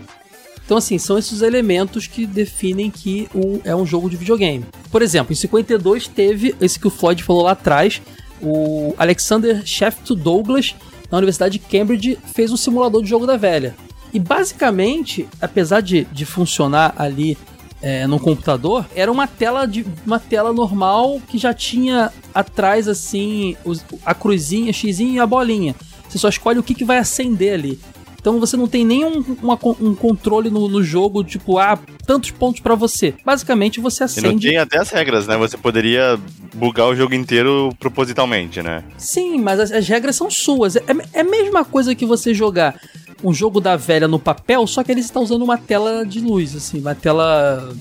[0.69, 4.63] Então, assim, são esses elementos que definem que o, é um jogo de videogame.
[4.91, 7.99] Por exemplo, em 52 teve esse que o Floyd falou lá atrás,
[8.39, 10.75] o Alexander Sheffield Douglas,
[11.09, 13.75] na Universidade de Cambridge, fez um simulador de jogo da velha.
[14.13, 17.35] E basicamente, apesar de, de funcionar ali
[17.81, 23.57] é, no computador, era uma tela de uma tela normal que já tinha atrás assim
[23.65, 25.75] os, a cruzinha, xizinho e a bolinha.
[26.07, 27.79] Você só escolhe o que, que vai acender ali.
[28.19, 32.59] Então você não tem nenhum uma, um controle no, no, jogo, tipo, ah, tantos pontos
[32.59, 33.13] para você.
[33.25, 34.27] Basicamente você acende.
[34.27, 35.37] E não tem até as regras, né?
[35.37, 36.19] Você poderia
[36.53, 38.83] bugar o jogo inteiro propositalmente, né?
[38.97, 40.75] Sim, mas as, as regras são suas.
[40.75, 42.75] É, é a mesma coisa que você jogar
[43.23, 46.55] um jogo da velha no papel, só que ele está usando uma tela de luz,
[46.55, 47.73] assim, uma tela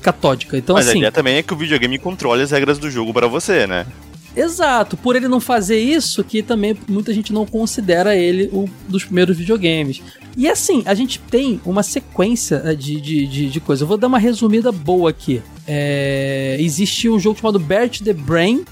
[0.00, 0.56] catódica.
[0.56, 3.12] Então, Mas assim, a ideia também é que o videogame controle as regras do jogo
[3.12, 3.86] para você, né?
[4.36, 9.04] Exato, por ele não fazer isso, que também muita gente não considera ele um dos
[9.04, 10.02] primeiros videogames.
[10.36, 13.80] E assim, a gente tem uma sequência eh, de, de, de, de coisas.
[13.80, 15.42] Eu vou dar uma resumida boa aqui.
[15.66, 18.62] É, existe um jogo chamado Bert the Brain,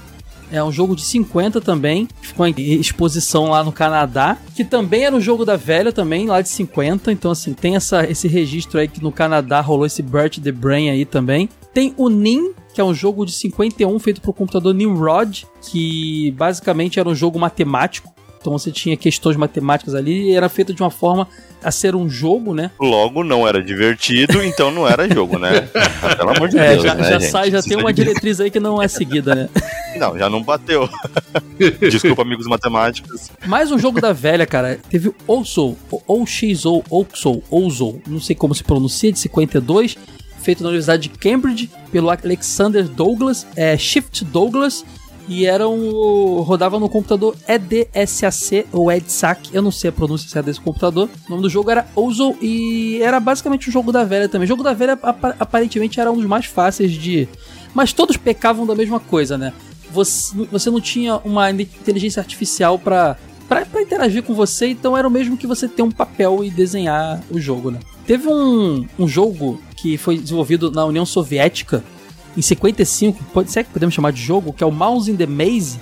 [0.51, 5.15] é um jogo de 50 também, ficou em exposição lá no Canadá, que também era
[5.15, 7.11] um jogo da velha também, lá de 50.
[7.11, 10.91] Então, assim, tem essa, esse registro aí que no Canadá rolou esse Bert the Brain
[10.91, 11.49] aí também.
[11.73, 16.99] Tem o Nin, que é um jogo de 51 feito pro computador Nimrod, que basicamente
[16.99, 18.13] era um jogo matemático.
[18.37, 21.25] Então você tinha questões matemáticas ali e era feito de uma forma
[21.63, 22.69] a ser um jogo, né?
[22.77, 25.61] Logo não era divertido, então não era jogo, né?
[26.17, 28.59] Pelo amor de é, Deus, já, né, já sai, já tem uma diretriz aí que
[28.59, 29.49] não é seguida, né?
[29.95, 30.89] Não, já não bateu.
[31.79, 33.31] Desculpa, amigos matemáticos.
[33.45, 34.77] Mais um jogo da velha, cara.
[34.89, 39.97] Teve Ousou, ou XO, Ousou, Ousou, não sei como se pronuncia, de 52,
[40.45, 44.85] feito na Universidade de Cambridge pelo Alexander Douglas, é, Shift Douglas,
[45.27, 50.61] e era um, rodava no computador EDSAC ou EDSAC, eu não sei a pronúncia desse
[50.61, 51.09] computador.
[51.27, 54.45] O nome do jogo era Ozo e era basicamente um jogo da velha também.
[54.45, 54.97] O jogo da velha
[55.39, 57.27] aparentemente era um dos mais fáceis de,
[57.73, 59.51] mas todos pecavam da mesma coisa, né?
[59.91, 65.11] Você, você não tinha uma inteligência artificial para para interagir com você, então era o
[65.11, 67.79] mesmo que você ter um papel e desenhar o jogo, né?
[68.05, 71.83] Teve um, um jogo que foi desenvolvido na União Soviética
[72.37, 75.25] em 55, pode ser que podemos chamar de jogo, que é o Mouse in the
[75.25, 75.79] Maze,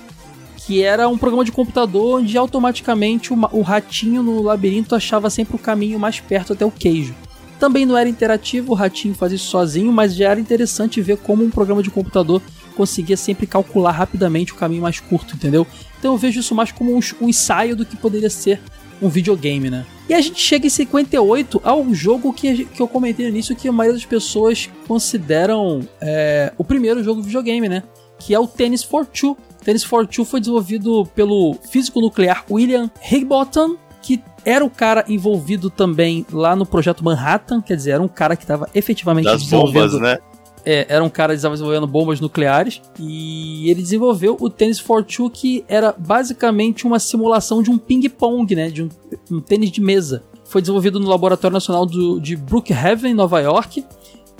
[0.56, 5.56] que era um programa de computador onde automaticamente o, o ratinho no labirinto achava sempre
[5.56, 7.14] o caminho mais perto até o queijo.
[7.58, 11.44] Também não era interativo, o ratinho fazia isso sozinho, mas já era interessante ver como
[11.44, 12.40] um programa de computador
[12.74, 15.66] conseguia sempre calcular rapidamente o caminho mais curto, entendeu?
[15.98, 18.60] Então eu vejo isso mais como um, um ensaio do que poderia ser
[19.00, 19.86] um videogame, né?
[20.08, 23.68] E a gente chega em 58 ao jogo que, que eu comentei no início que
[23.68, 27.82] a maioria das pessoas consideram é, o primeiro jogo de videogame, né?
[28.18, 29.36] Que é o Tennis for Two.
[29.64, 35.70] Tennis for Two foi desenvolvido pelo físico nuclear William Higginbotham, que era o cara envolvido
[35.70, 39.92] também lá no projeto Manhattan, quer dizer, era um cara que estava efetivamente das desenvolvendo...
[39.92, 40.18] Bombas, né?
[40.66, 45.04] É, era um cara que estava desenvolvendo bombas nucleares e ele desenvolveu o Tennis for
[45.04, 48.70] Two, que era basicamente uma simulação de um ping-pong, né?
[48.70, 48.88] De um,
[49.30, 50.24] um, tênis de mesa.
[50.44, 53.84] Foi desenvolvido no Laboratório Nacional do, de Brookhaven, Nova York.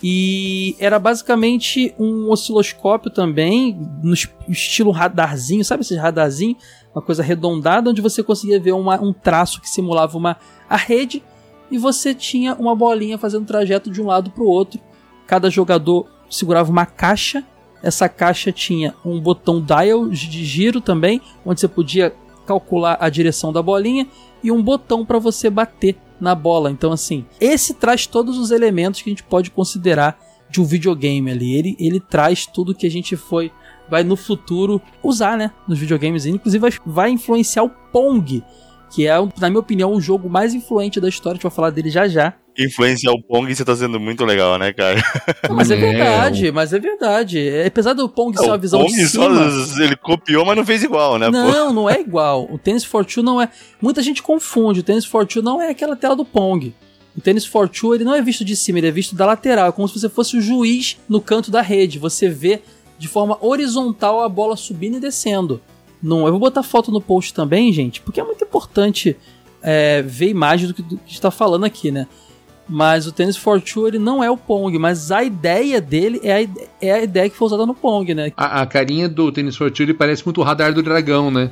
[0.02, 4.12] E era basicamente um osciloscópio também, no
[4.48, 6.56] estilo radarzinho, sabe esse radarzinho?
[6.94, 10.36] Uma coisa arredondada, onde você conseguia ver uma, um traço que simulava uma
[10.68, 11.22] a rede,
[11.70, 14.80] e você tinha uma bolinha fazendo trajeto de um lado para o outro.
[15.26, 17.44] Cada jogador segurava uma caixa.
[17.82, 22.14] Essa caixa tinha um botão dial de giro também, onde você podia
[22.46, 24.06] calcular a direção da bolinha
[24.42, 26.70] e um botão para você bater na bola.
[26.70, 30.18] Então, assim, esse traz todos os elementos que a gente pode considerar
[30.48, 31.54] de um videogame ali.
[31.54, 33.50] Ele, ele traz tudo que a gente foi
[33.88, 36.26] vai no futuro usar, né, nos videogames.
[36.26, 38.42] Inclusive vai, vai influenciar o Pong,
[38.90, 41.34] que é, na minha opinião, o jogo mais influente da história.
[41.34, 42.34] A gente vai falar dele já já.
[42.56, 45.02] Influenciar o Pong você tá sendo muito legal, né, cara?
[45.48, 47.48] Não, mas é verdade, mas é verdade.
[47.48, 49.50] É, apesar do Pong ser uma visão Pong de cima...
[49.50, 51.30] Só, ele copiou, mas não fez igual, né?
[51.30, 51.72] Não, pô?
[51.72, 52.48] não é igual.
[52.50, 53.48] O Tennis for Two não é...
[53.80, 54.80] Muita gente confunde.
[54.80, 56.74] O Tennis for Two não é aquela tela do Pong.
[57.16, 59.68] O Tennis for Two, ele não é visto de cima, ele é visto da lateral.
[59.68, 61.98] É como se você fosse o juiz no canto da rede.
[61.98, 62.60] Você vê
[62.98, 65.60] de forma horizontal a bola subindo e descendo.
[66.02, 69.16] Não, eu vou botar foto no post também, gente, porque é muito importante
[69.62, 72.06] é, ver imagem do que, do que a gente tá falando aqui, né?
[72.68, 76.44] Mas o Tennis for Two ele não é o Pong, mas a ideia dele é
[76.44, 76.48] a,
[76.80, 78.32] é a ideia que foi usada no Pong, né?
[78.36, 81.50] A, a carinha do Tennis for Two ele parece muito o radar do dragão, né?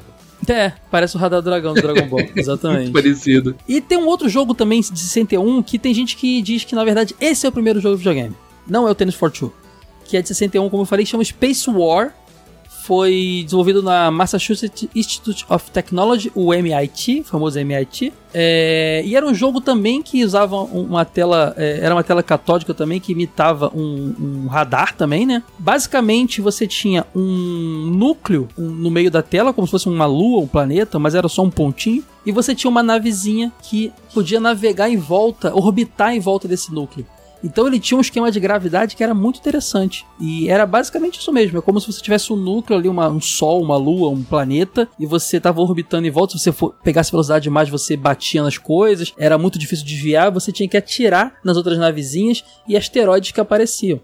[0.48, 2.90] É, parece o radar do dragão do Dragon Ball, exatamente.
[2.90, 3.54] muito parecido.
[3.68, 6.84] E tem um outro jogo também de 61 que tem gente que diz que na
[6.84, 8.34] verdade esse é o primeiro jogo de videogame.
[8.66, 9.52] Não é o Tennis for Two.
[10.04, 12.12] Que é de 61, como eu falei, chama Space War
[12.82, 18.12] foi desenvolvido na Massachusetts Institute of Technology, o MIT, famoso MIT.
[18.34, 22.74] É, e era um jogo também que usava uma tela, é, era uma tela catódica
[22.74, 25.44] também que imitava um, um, radar também, né?
[25.56, 30.48] Basicamente você tinha um núcleo no meio da tela, como se fosse uma lua, um
[30.48, 32.02] planeta, mas era só um pontinho.
[32.26, 37.06] E você tinha uma navezinha que podia navegar em volta, orbitar em volta desse núcleo.
[37.42, 40.06] Então ele tinha um esquema de gravidade que era muito interessante.
[40.20, 41.58] E era basicamente isso mesmo.
[41.58, 44.88] É como se você tivesse um núcleo ali, uma, um sol, uma lua, um planeta,
[44.98, 46.32] e você estava orbitando em volta.
[46.32, 49.12] Se você for, pegasse velocidade demais, você batia nas coisas.
[49.18, 50.30] Era muito difícil desviar.
[50.30, 54.00] Você tinha que atirar nas outras navezinhas e asteroides que apareciam.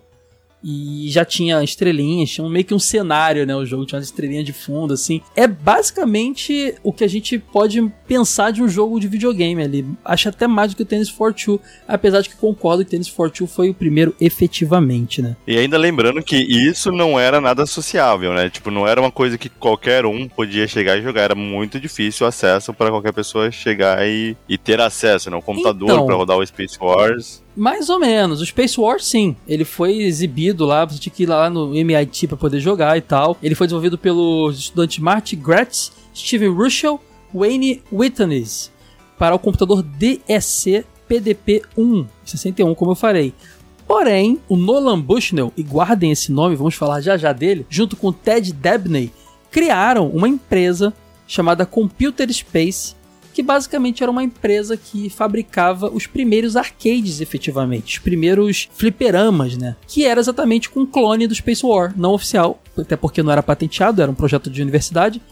[0.63, 3.55] E já tinha estrelinhas, tinha meio que um cenário, né?
[3.55, 5.21] O jogo tinha uma estrelinha de fundo, assim.
[5.37, 9.87] É basicamente o que a gente pode pensar de um jogo de videogame ali.
[10.05, 12.91] Acho até mais do que o Tennis for Two, apesar de que concordo que o
[12.91, 15.37] Tennis for Two foi o primeiro efetivamente, né?
[15.47, 18.51] E ainda lembrando que isso não era nada sociável, né?
[18.51, 21.23] Tipo, não era uma coisa que qualquer um podia chegar e jogar.
[21.23, 25.37] Era muito difícil o acesso para qualquer pessoa chegar e, e ter acesso, né?
[25.37, 27.43] Um computador então, para rodar o Space Wars.
[27.59, 28.41] Mais ou menos.
[28.41, 29.35] O Space War, sim.
[29.47, 33.01] Ele foi exibido lá, você tinha que ir lá no MIT para poder jogar e
[33.01, 33.37] tal.
[33.43, 37.01] Ele foi desenvolvido pelos estudantes Marty Gratz, Steven Russell,
[37.35, 38.47] Wayne Whitney
[39.19, 43.35] para o computador DSC PDP-1, 61, como eu falei.
[43.89, 48.13] Porém, o Nolan Bushnell, e guardem esse nome, vamos falar já já dele, junto com
[48.13, 49.11] Ted Dabney,
[49.51, 50.95] criaram uma empresa
[51.27, 52.95] chamada Computer Space
[53.39, 59.77] que basicamente era uma empresa que fabricava os primeiros arcades, efetivamente, os primeiros fliperamas, né?
[59.87, 63.41] Que era exatamente com um clone do Space War, não oficial, até porque não era
[63.41, 65.23] patenteado, era um projeto de universidade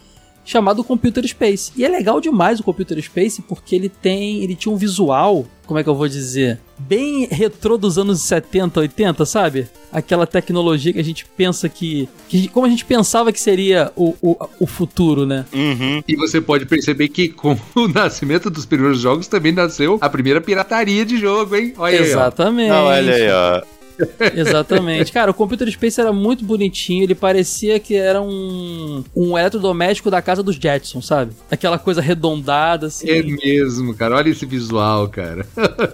[0.45, 1.73] chamado Computer Space.
[1.77, 5.79] E é legal demais o Computer Space porque ele tem, ele tinha um visual, como
[5.81, 9.69] é que eu vou dizer, bem retrô dos anos 70, 80, sabe?
[9.93, 14.15] Aquela tecnologia que a gente pensa que, que como a gente pensava que seria o,
[14.23, 15.45] o, o futuro, né?
[15.53, 16.03] Uhum.
[16.07, 20.41] E você pode perceber que com o nascimento dos primeiros jogos também nasceu a primeira
[20.41, 21.75] pirataria de jogo, hein?
[21.77, 22.71] Olha Exatamente.
[22.71, 22.81] Aí, ó.
[22.81, 23.76] Não, olha aí, ó.
[24.35, 25.13] Exatamente.
[25.13, 30.21] Cara, o Computer Space era muito bonitinho, ele parecia que era um, um eletrodoméstico da
[30.21, 31.33] casa dos Jetsons, sabe?
[31.51, 33.09] Aquela coisa arredondada, assim.
[33.09, 34.17] É mesmo, cara.
[34.17, 35.47] Olha esse visual, cara.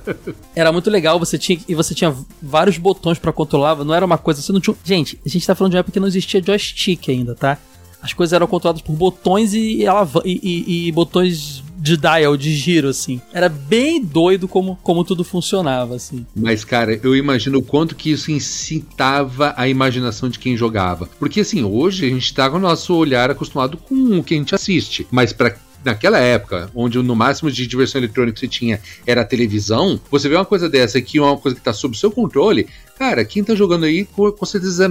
[0.54, 4.18] era muito legal, você tinha e você tinha vários botões para controlar, não era uma
[4.18, 4.76] coisa, você não tinha...
[4.84, 7.58] Gente, a gente tá falando de uma época que não existia joystick ainda, tá?
[8.00, 9.86] As coisas eram controladas por botões e, e,
[10.24, 13.20] e, e botões de dial, de giro, assim.
[13.32, 16.24] Era bem doido como, como tudo funcionava, assim.
[16.34, 21.08] Mas, cara, eu imagino o quanto que isso incitava a imaginação de quem jogava.
[21.18, 24.36] Porque, assim, hoje a gente tá com o nosso olhar acostumado com o que a
[24.36, 25.04] gente assiste.
[25.10, 29.24] Mas para naquela época, onde no máximo de diversão eletrônica que você tinha era a
[29.24, 33.24] televisão, você vê uma coisa dessa aqui, uma coisa que tá sob seu controle, cara,
[33.24, 34.88] quem tá jogando aí com certeza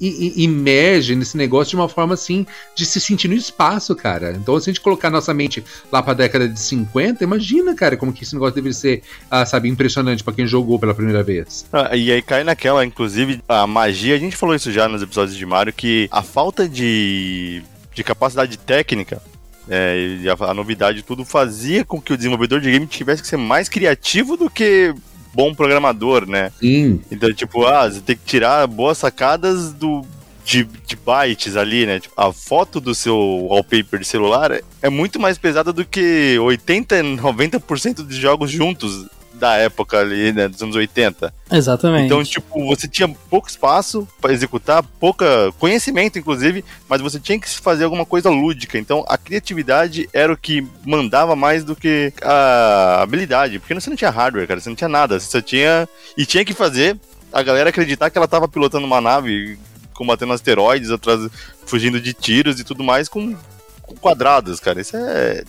[0.00, 4.32] imerge nesse negócio de uma forma assim de se sentir no espaço, cara.
[4.32, 8.12] Então, se a gente colocar nossa mente lá pra década de 50, imagina, cara, como
[8.12, 11.66] que esse negócio deve ser, ah, sabe, impressionante para quem jogou pela primeira vez.
[11.72, 15.36] Ah, e aí cai naquela, inclusive, a magia, a gente falou isso já nos episódios
[15.36, 17.62] de Mario, que a falta de,
[17.94, 19.20] de capacidade técnica
[19.68, 23.36] é, a, a, novidade tudo fazia com que o desenvolvedor de game tivesse que ser
[23.36, 24.94] mais criativo do que
[25.34, 26.52] bom programador, né?
[26.58, 27.00] Sim.
[27.10, 30.04] Então, tipo, ah, você tem que tirar boas sacadas do,
[30.44, 32.00] de, de bytes ali, né?
[32.00, 33.16] Tipo, a foto do seu
[33.50, 39.06] wallpaper de celular é muito mais pesada do que 80, 90% dos jogos juntos
[39.38, 41.32] da época ali, né, dos anos 80.
[41.50, 42.06] Exatamente.
[42.06, 47.48] Então, tipo, você tinha pouco espaço para executar, pouca conhecimento, inclusive, mas você tinha que
[47.48, 48.78] fazer alguma coisa lúdica.
[48.78, 53.96] Então, a criatividade era o que mandava mais do que a habilidade, porque você não
[53.96, 56.98] tinha hardware, cara, você não tinha nada, você só tinha e tinha que fazer
[57.32, 59.58] a galera acreditar que ela tava pilotando uma nave
[59.92, 61.28] combatendo asteroides, atrás,
[61.66, 63.36] fugindo de tiros e tudo mais com,
[63.82, 64.80] com quadrados, cara.
[64.80, 65.42] Isso é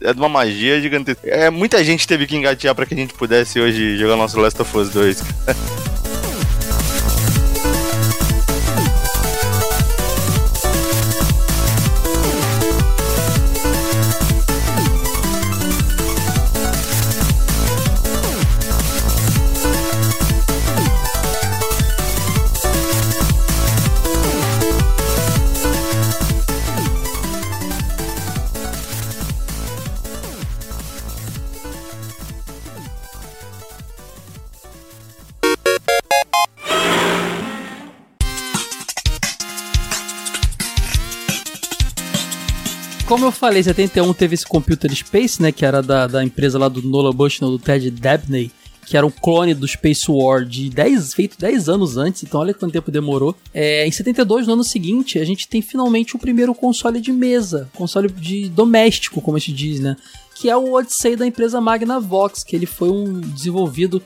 [0.00, 1.28] é de uma magia gigantesca.
[1.28, 4.60] É, muita gente teve que engatear para que a gente pudesse hoje jogar nosso Last
[4.60, 5.22] of Us 2.
[43.10, 45.50] como eu falei, 71 teve esse Computer Space, né?
[45.50, 48.52] Que era da, da empresa lá do Nolan Bushnell, do Ted Dabney.
[48.86, 52.54] Que era um clone do Space War de 10, feito 10 anos antes, então olha
[52.54, 53.34] quanto tempo demorou.
[53.52, 57.68] É, em 72, no ano seguinte, a gente tem finalmente o primeiro console de mesa,
[57.74, 59.96] console de doméstico, como a gente diz, né?
[60.36, 64.00] Que é o Odyssey da empresa Magnavox, que ele foi um desenvolvido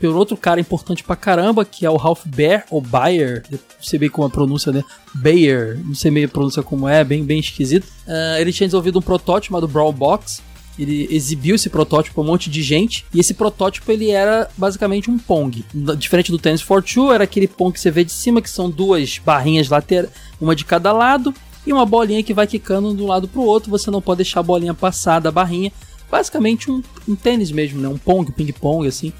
[0.00, 3.98] por outro cara importante pra caramba, que é o Ralph Baer, ou Bayer, não sei
[3.98, 4.82] bem como é a pronúncia, né?
[5.14, 7.84] Bayer, não sei meio a pronúncia como é, bem, bem esquisito.
[8.06, 10.42] Uh, ele tinha desenvolvido um protótipo chamado Brawl Box,
[10.78, 15.10] ele exibiu esse protótipo pra um monte de gente, e esse protótipo ele era basicamente
[15.10, 15.62] um Pong.
[15.98, 18.70] Diferente do Tennis for Two, era aquele Pong que você vê de cima, que são
[18.70, 21.34] duas barrinhas laterais, uma de cada lado,
[21.66, 24.40] e uma bolinha que vai quicando de um lado pro outro, você não pode deixar
[24.40, 25.70] a bolinha passar da barrinha.
[26.10, 27.86] Basicamente um, um tênis mesmo, né?
[27.86, 29.12] Um Pong, ping-pong, assim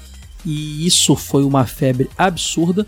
[0.45, 2.85] e isso foi uma febre absurda.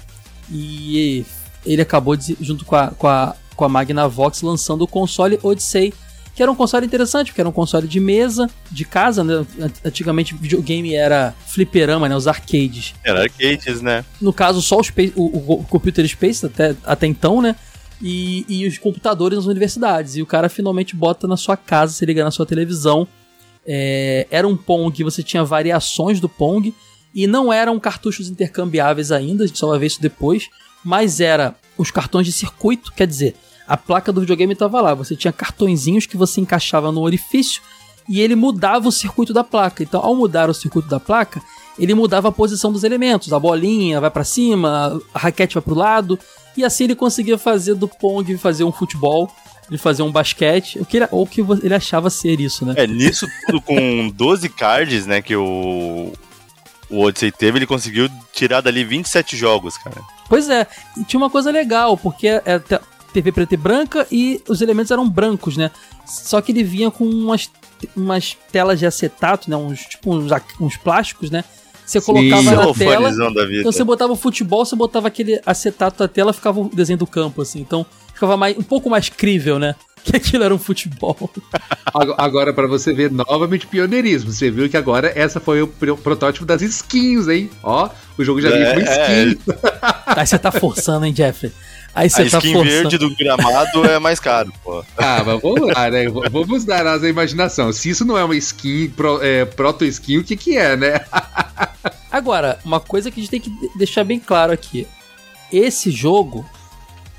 [0.52, 1.26] E
[1.66, 5.94] ele acabou, de, junto com a, com, a, com a Magnavox, lançando o console Odyssey,
[6.36, 9.46] que era um console interessante, porque era um console de mesa, de casa, né?
[9.86, 12.16] Antigamente videogame era fliperama, né?
[12.16, 12.96] Os arcades.
[13.04, 14.04] Era arcades, né?
[14.20, 17.56] No caso, só o, Space, o, o Computer Space, até, até então, né?
[18.02, 20.18] E, e os computadores nas universidades.
[20.18, 23.08] E o cara finalmente bota na sua casa, se liga na sua televisão.
[23.66, 26.74] É, era um Pong, você tinha variações do Pong
[27.14, 30.50] e não eram cartuchos intercambiáveis ainda, a gente só vai ver isso depois,
[30.84, 33.36] mas era os cartões de circuito, quer dizer,
[33.68, 37.62] a placa do videogame estava lá, você tinha cartõezinhos que você encaixava no orifício
[38.08, 39.82] e ele mudava o circuito da placa.
[39.82, 41.42] Então, ao mudar o circuito da placa,
[41.80, 45.74] ele mudava a posição dos elementos, a bolinha vai para cima, a raquete vai para
[45.74, 46.20] o lado,
[46.58, 49.32] e assim ele conseguia fazer do Pong fazer um futebol
[49.70, 52.74] ele fazer um basquete, o que ele, ou que ele achava ser isso, né?
[52.78, 56.12] É, nisso tudo com 12 cards, né, que o,
[56.94, 60.02] o Odyssey teve, ele conseguiu tirar dali 27 jogos, cara.
[60.30, 60.68] Pois é,
[60.98, 62.80] e tinha uma coisa legal, porque é, é
[63.12, 65.72] TV preta e branca e os elementos eram brancos, né?
[66.06, 67.50] Só que ele vinha com umas,
[67.96, 69.56] umas telas de acetato, né?
[69.56, 71.44] Uns, tipo uns, uns plásticos, né?
[71.86, 73.12] Você colocava Sim, na é tela,
[73.60, 77.06] então você botava o futebol, você botava aquele acetato na tela, ficava o desenho do
[77.06, 77.60] campo, assim.
[77.60, 79.76] Então ficava mais, um pouco mais crível, né?
[80.06, 81.30] que aquilo era um futebol.
[82.18, 86.62] Agora, para você ver novamente pioneirismo, você viu que agora essa foi o protótipo das
[86.62, 87.50] skins, hein?
[87.62, 89.48] Ó, o jogo já é, vem com skins.
[89.48, 90.20] É.
[90.20, 91.52] Aí você tá forçando, hein, Jeffrey?
[91.96, 92.72] Aí você a tá skin forçando.
[92.72, 94.84] verde do gramado é mais caro, pô.
[94.98, 96.06] Ah, mas vamos lá, né?
[96.10, 97.72] Vamos dar asa à imaginação.
[97.72, 101.02] Se isso não é uma skin, pro, é, proto-skin, o que que é, né?
[102.12, 104.88] Agora, uma coisa que a gente tem que deixar bem claro aqui.
[105.52, 106.44] Esse jogo,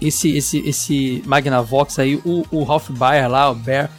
[0.09, 3.91] esse, esse, esse Magnavox aí, o, o Ralph Baer lá, o Bear,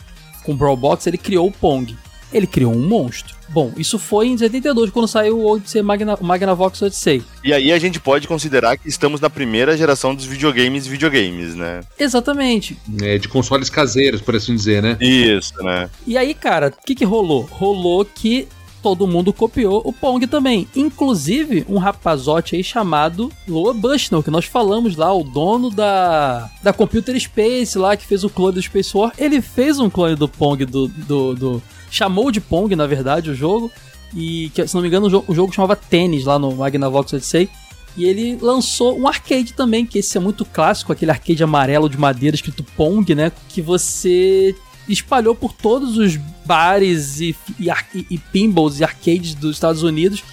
[0.43, 1.95] com o Brawl Box, ele criou o Pong.
[2.31, 3.35] Ele criou um monstro.
[3.47, 7.23] Bom, isso foi em 72, quando saiu o Odyssey Magna, Magnavox Odyssey.
[7.43, 11.81] E aí a gente pode considerar que estamos na primeira geração dos videogames videogames, né?
[11.97, 12.77] Exatamente.
[13.01, 14.97] É, de consoles caseiros, por assim dizer, né?
[14.99, 15.89] Isso, né?
[16.05, 17.43] E aí, cara, o que que rolou?
[17.43, 18.47] Rolou que
[18.85, 20.67] todo mundo copiou o Pong também.
[20.75, 26.71] Inclusive, um rapazote aí chamado Loa Bushnell, que nós falamos lá, o dono da, da
[26.71, 29.11] Computer Space lá, que fez o clone do Space War.
[29.17, 33.33] Ele fez um clone do Pong, do, do, do chamou de Pong, na verdade, o
[33.33, 33.71] jogo.
[34.13, 37.11] E, que, se não me engano, o jogo, o jogo chamava Tênis lá no Magnavox
[37.11, 37.49] Odyssey.
[37.97, 41.97] E ele lançou um arcade também, que esse é muito clássico, aquele arcade amarelo de
[41.97, 43.31] madeira escrito Pong, né?
[43.49, 44.55] Que você
[44.87, 46.15] espalhou por todos os
[46.45, 47.69] bares e, e,
[48.09, 50.23] e pinballs e arcades dos Estados Unidos.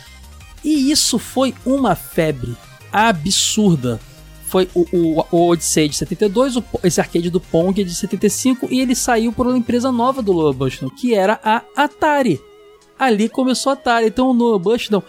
[0.64, 2.56] E isso foi uma febre
[2.92, 4.00] absurda.
[4.46, 8.68] Foi o, o, o Odyssey de 72, o, esse arcade do Pong é de 75,
[8.70, 12.38] e ele saiu por uma empresa nova do Noah Bushnell, que era a Atari.
[12.98, 14.06] Ali começou a Atari.
[14.08, 15.02] Então o Noah Bushnell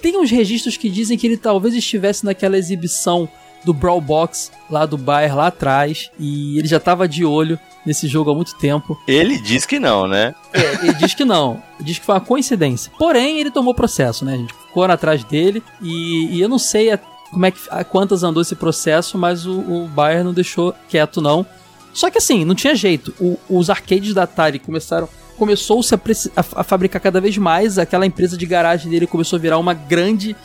[0.00, 3.28] tem uns registros que dizem que ele talvez estivesse naquela exibição
[3.66, 8.06] do Brawl Box lá do Bayer lá atrás e ele já tava de olho nesse
[8.06, 8.96] jogo há muito tempo.
[9.08, 10.36] Ele diz que não, né?
[10.52, 11.60] É, ele diz que não.
[11.80, 12.92] Diz que foi uma coincidência.
[12.96, 14.36] Porém, ele tomou processo, né?
[14.36, 18.22] Gente ficou atrás dele e, e eu não sei a, como é que a quantas
[18.22, 21.44] andou esse processo, mas o, o Bayer não deixou quieto não.
[21.92, 23.12] Só que assim, não tinha jeito.
[23.18, 25.98] O, os arcades da Atari começaram começou-se a,
[26.36, 27.78] a, a, fabricar cada vez mais.
[27.78, 30.36] Aquela empresa de garagem dele começou a virar uma grande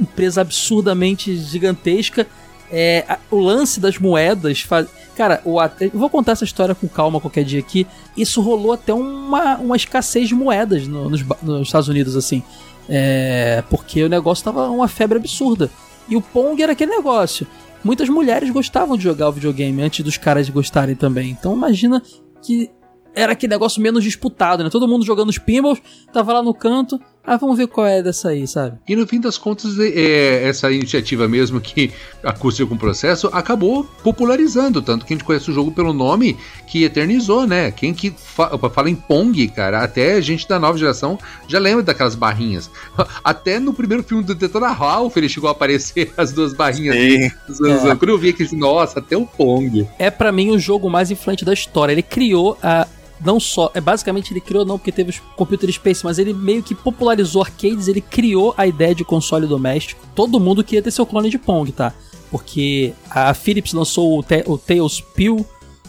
[0.00, 2.26] empresa absurdamente gigantesca
[2.70, 4.60] é, a, o lance das moedas.
[4.60, 4.86] Faz...
[5.16, 7.86] Cara, o, eu vou contar essa história com calma qualquer dia aqui.
[8.16, 12.42] Isso rolou até uma, uma escassez de moedas no, nos, nos, Estados Unidos, assim.
[12.88, 15.70] É, porque o negócio tava uma febre absurda.
[16.08, 17.46] E o Pong era aquele negócio.
[17.82, 21.30] Muitas mulheres gostavam de jogar o videogame antes dos caras gostarem também.
[21.30, 22.02] Então imagina
[22.42, 22.70] que
[23.14, 24.70] era aquele negócio menos disputado, né?
[24.70, 25.80] Todo mundo jogando os pinballs,
[26.12, 28.76] tava lá no canto, ah, vamos ver qual é dessa aí, sabe?
[28.86, 31.90] E no fim das contas, é, é essa iniciativa mesmo que
[32.22, 36.36] acústica com o processo acabou popularizando, tanto que a gente conhece o jogo pelo nome
[36.66, 37.70] que eternizou, né?
[37.70, 41.18] Quem que fa fala em Pong, cara, até a gente da nova geração
[41.48, 42.70] já lembra daquelas barrinhas.
[43.24, 46.96] Até no primeiro filme do Detona Ralph ele chegou a aparecer as duas barrinhas.
[46.96, 47.68] Sim.
[47.88, 47.96] É.
[47.96, 49.88] Quando eu vi aqui, nossa, até o Pong.
[49.98, 51.92] É para mim o jogo mais influente da história.
[51.92, 52.86] Ele criou a
[53.20, 56.62] não só, é basicamente ele criou não porque teve os Computer Space, mas ele meio
[56.62, 60.04] que popularizou arcades, ele criou a ideia de console doméstico.
[60.14, 61.92] Todo mundo queria ter seu clone de Pong, tá?
[62.30, 65.46] Porque a Philips lançou o, te, o Tailspill,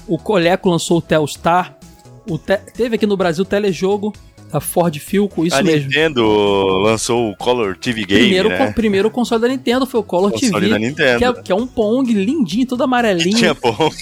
[0.07, 1.77] o Coleco lançou o Telstar,
[2.29, 4.13] o te, teve aqui no Brasil o Telejogo,
[4.51, 5.81] a Ford Filco, isso a mesmo.
[5.81, 6.23] A Nintendo
[6.83, 8.69] lançou o Color TV Game, primeiro, né?
[8.69, 11.17] O primeiro console da Nintendo foi o Color o TV, da Nintendo.
[11.17, 13.35] Que, é, que é um Pong lindinho, todo amarelinho.
[13.37, 13.95] Tinha Pong.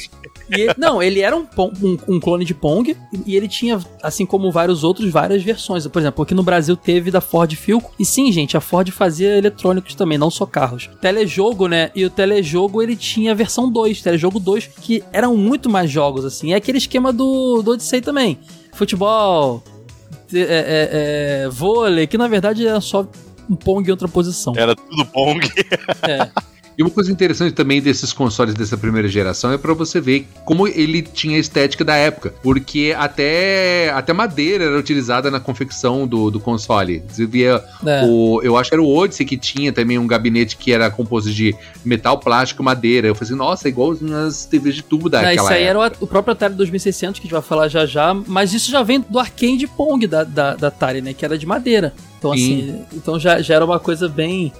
[0.49, 4.51] Ele, não, ele era um, um, um, clone de Pong e ele tinha, assim como
[4.51, 5.85] vários outros, várias versões.
[5.87, 7.93] Por exemplo, aqui no Brasil teve da Ford Filco.
[7.97, 10.89] E sim, gente, a Ford fazia eletrônicos também, não só carros.
[11.01, 11.91] Telejogo, né?
[11.95, 16.25] E o telejogo ele tinha a versão 2, telejogo 2, que eram muito mais jogos,
[16.25, 16.53] assim.
[16.53, 18.39] É aquele esquema do, do Odyssey também.
[18.73, 19.63] Futebol,
[20.33, 20.89] é, é,
[21.45, 23.07] é, vôlei, que na verdade era só
[23.49, 24.53] um Pong em outra posição.
[24.55, 25.39] Era tudo Pong.
[26.07, 26.29] é.
[26.77, 30.67] E uma coisa interessante também desses consoles dessa primeira geração é para você ver como
[30.67, 36.31] ele tinha a estética da época, porque até, até madeira era utilizada na confecção do,
[36.31, 37.03] do console.
[37.07, 38.05] Você via é.
[38.05, 41.31] o, eu acho que era o Odyssey que tinha também um gabinete que era composto
[41.31, 41.55] de
[41.85, 43.07] metal, plástico, madeira.
[43.07, 43.95] Eu falei assim, nossa, é igual
[44.25, 45.87] as TVs de tubo daquela Não, Isso aí época.
[45.87, 48.71] era o, o próprio Atari 2600 que a gente vai falar já já, mas isso
[48.71, 51.93] já vem do arcade Pong da, da, da Atari, né, que era de madeira.
[52.17, 52.37] Então Sim.
[52.37, 54.51] assim, então já, já era uma coisa bem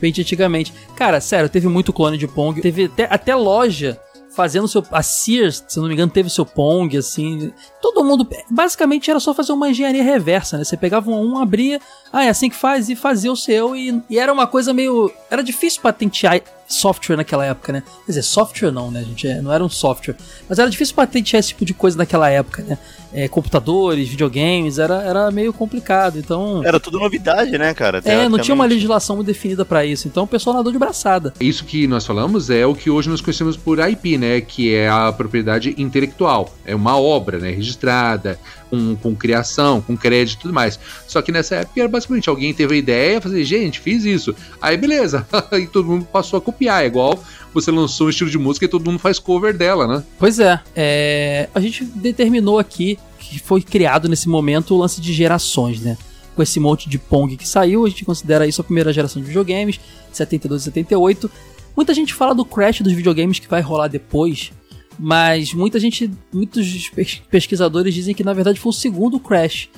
[0.00, 0.72] bem antigamente.
[0.94, 2.60] Cara, sério, teve muito clone de Pong.
[2.60, 3.98] Teve até, até loja
[4.38, 4.84] fazendo seu.
[4.92, 7.52] A Sears, se não me engano, teve seu Pong, assim.
[7.82, 8.28] Todo mundo.
[8.48, 10.64] Basicamente era só fazer uma engenharia reversa, né?
[10.64, 11.80] Você pegava um abria,
[12.12, 13.76] ah, é assim que faz, e fazia o seu.
[13.76, 15.12] E, e era uma coisa meio.
[15.30, 17.82] Era difícil patentear software naquela época, né?
[18.04, 19.26] Quer dizer, software não, né, gente?
[19.26, 20.14] É, não era um software.
[20.48, 22.78] Mas era difícil patentear esse tipo de coisa naquela época, né?
[23.10, 26.62] É, computadores, videogames, era, era meio complicado, então...
[26.62, 28.02] Era tudo novidade, né, cara?
[28.04, 31.32] É, não tinha uma legislação muito definida para isso, então o pessoal nadou de braçada.
[31.40, 34.42] Isso que nós falamos é o que hoje nós conhecemos por IP, né?
[34.42, 36.52] Que é a propriedade intelectual.
[36.66, 37.50] É uma obra, né?
[37.50, 38.38] Registrada,
[38.70, 40.78] com, com criação, com crédito e tudo mais.
[41.06, 44.34] Só que nessa época era basicamente alguém teve a ideia, fazer, gente, fiz isso.
[44.60, 47.18] Aí beleza, e todo mundo passou a copiar, é igual
[47.52, 50.04] você lançou um estilo de música e todo mundo faz cover dela, né?
[50.18, 55.12] Pois é, é a gente determinou aqui que foi criado nesse momento o lance de
[55.12, 55.96] gerações, né?
[56.34, 59.26] Com esse monte de Pong que saiu, a gente considera isso a primeira geração de
[59.26, 59.80] videogames,
[60.12, 61.30] 72 e 78.
[61.76, 64.52] Muita gente fala do crash dos videogames que vai rolar depois,
[64.98, 66.90] mas muita gente, muitos
[67.30, 69.68] pesquisadores dizem que na verdade foi o segundo Crash,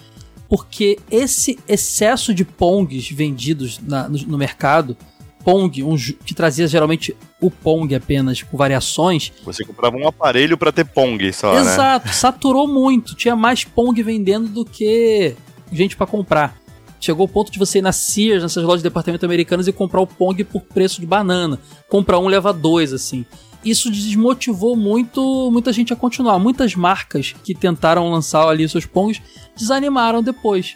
[0.49, 4.97] porque esse excesso de Pongs vendidos na, no, no, mercado,
[5.45, 9.33] Pong, um, que trazia geralmente o Pong apenas com variações.
[9.45, 11.61] Você comprava um aparelho para ter Pong só, né?
[11.61, 12.12] Exato, né?
[12.12, 15.37] saturou muito, tinha mais Pong vendendo do que
[15.71, 16.59] gente para comprar.
[16.99, 20.03] Chegou o ponto de você ir na Sears, nessas lojas de departamento americanas e comprar
[20.03, 21.59] o Pong por preço de banana.
[21.89, 23.25] Comprar um leva dois, assim
[23.65, 26.39] isso desmotivou muito muita gente a continuar.
[26.39, 29.21] Muitas marcas que tentaram lançar ali seus Pongs
[29.57, 30.75] desanimaram depois.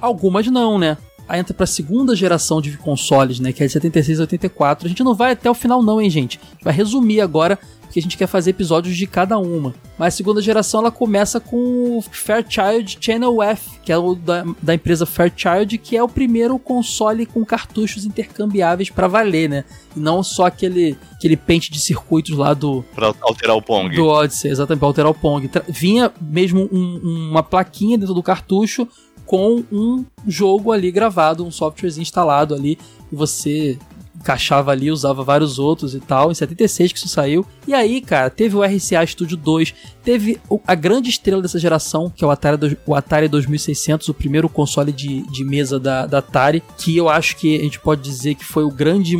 [0.00, 0.96] Algumas não, né?
[1.38, 3.52] entra pra segunda geração de consoles, né?
[3.52, 4.86] Que é de 76 a 84.
[4.86, 6.40] A gente não vai até o final, não, hein, gente?
[6.42, 7.58] A gente vai resumir agora
[7.90, 9.74] porque a gente quer fazer episódios de cada uma.
[9.98, 14.44] Mas a segunda geração ela começa com o Fairchild Channel F, que é o da,
[14.62, 19.64] da empresa Fairchild, que é o primeiro console com cartuchos intercambiáveis para valer, né?
[19.96, 22.84] E não só aquele, aquele pente de circuitos lá do.
[22.94, 23.92] Pra alterar o Pong.
[23.92, 25.50] Do Odyssey, exatamente, pra alterar o Pong.
[25.68, 28.86] Vinha mesmo um, uma plaquinha dentro do cartucho
[29.26, 32.78] com um jogo ali gravado, um software instalado ali,
[33.10, 33.76] e você
[34.20, 36.30] encaixava ali, usava vários outros e tal.
[36.30, 37.44] Em 76 que isso saiu.
[37.66, 42.22] E aí, cara, teve o RCA Studio 2, teve a grande estrela dessa geração, que
[42.22, 46.62] é o Atari, o Atari 2600, o primeiro console de, de mesa da, da Atari,
[46.78, 49.16] que eu acho que a gente pode dizer que foi o grande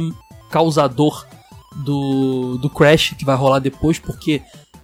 [0.50, 1.26] causador
[1.84, 4.42] do, do Crash que vai rolar depois, porque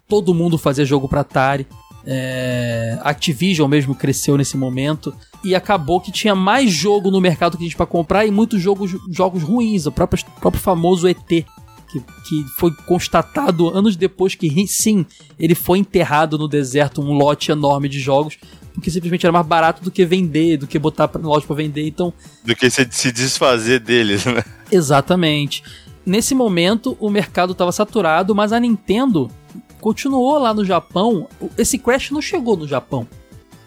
[0.08, 1.66] todo mundo fazia jogo para Atari.
[2.06, 7.64] É, Activision mesmo cresceu nesse momento e acabou que tinha mais jogo no mercado que
[7.64, 9.86] a gente para comprar e muitos jogos, jogos ruins.
[9.86, 11.44] O próprio, o próprio famoso ET, que,
[12.28, 15.04] que foi constatado anos depois que sim,
[15.38, 18.38] ele foi enterrado no deserto, um lote enorme de jogos,
[18.74, 21.86] porque simplesmente era mais barato do que vender, do que botar na loja para vender.
[21.86, 22.12] Então,
[22.44, 24.44] do que se, se desfazer deles, né?
[24.70, 25.62] Exatamente.
[26.04, 29.30] Nesse momento, o mercado estava saturado, mas a Nintendo
[29.86, 31.28] continuou lá no Japão.
[31.56, 33.06] Esse Crash não chegou no Japão.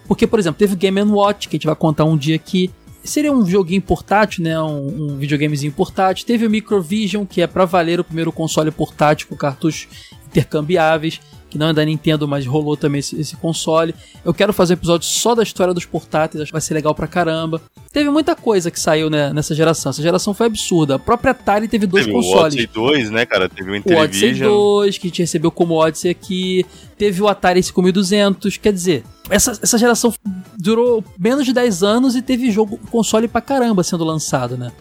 [0.05, 2.69] Porque, por exemplo, teve o Game Watch, que a gente vai contar um dia aqui.
[3.01, 4.61] Seria um joguinho portátil, né?
[4.61, 6.25] Um, um videogamezinho portátil.
[6.25, 9.87] Teve o Microvision, que é para valer o primeiro console portátil com cartuchos
[10.29, 11.19] intercambiáveis
[11.49, 13.95] que não é da Nintendo, mas rolou também esse, esse, console.
[14.23, 16.93] Eu quero fazer um episódio só da história dos portáteis, acho que vai ser legal
[16.93, 17.59] pra caramba.
[17.91, 19.89] Teve muita coisa que saiu né, nessa geração.
[19.89, 20.95] Essa geração foi absurda.
[20.95, 22.53] A própria Atari teve dois teve consoles.
[22.53, 23.49] Teve o Odyssey 2, né, cara?
[23.49, 24.51] Teve o Intellivision.
[24.51, 26.65] O Odyssey 2, que a gente recebeu como Odyssey aqui.
[26.97, 28.57] Teve o Atari 5200.
[28.57, 30.13] Quer dizer, essa, essa geração
[30.55, 34.71] durou menos de 10 anos e teve jogo console pra caramba sendo lançado, né?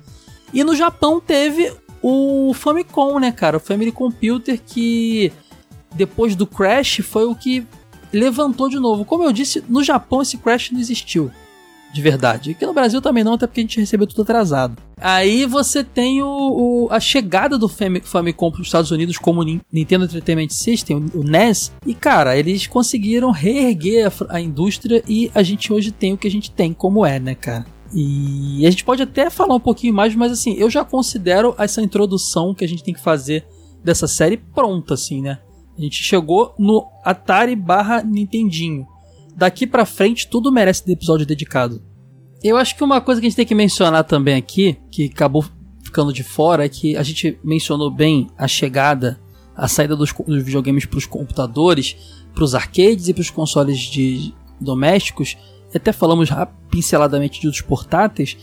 [0.52, 1.72] E no Japão teve
[2.02, 3.56] o Famicom, né, cara?
[3.56, 5.32] O Family Computer que
[5.94, 7.66] depois do Crash foi o que
[8.12, 9.04] levantou de novo.
[9.04, 11.30] Como eu disse, no Japão esse Crash não existiu.
[11.90, 12.50] De verdade.
[12.50, 14.76] Aqui no Brasil também não, até porque a gente recebeu tudo atrasado.
[15.00, 19.42] Aí você tem o, o a chegada do Famicom para os Estados Unidos como
[19.72, 21.72] Nintendo Entertainment System, o NES.
[21.86, 26.28] E cara, eles conseguiram reerguer a, a indústria e a gente hoje tem o que
[26.28, 27.64] a gente tem, como é, né, cara?
[27.92, 31.80] E a gente pode até falar um pouquinho mais, mas assim, eu já considero essa
[31.80, 33.46] introdução que a gente tem que fazer
[33.82, 35.38] dessa série pronta, assim, né?
[35.76, 38.86] A gente chegou no Atari barra Nintendinho.
[39.34, 41.80] Daqui pra frente, tudo merece ter episódio dedicado.
[42.42, 45.44] Eu acho que uma coisa que a gente tem que mencionar também aqui, que acabou
[45.82, 49.20] ficando de fora, é que a gente mencionou bem a chegada,
[49.56, 51.96] a saída dos, dos videogames para os computadores,
[52.34, 55.36] para os arcades e para os consoles de domésticos.
[55.74, 56.28] Até falamos
[56.70, 58.36] pinceladamente dos portáteis,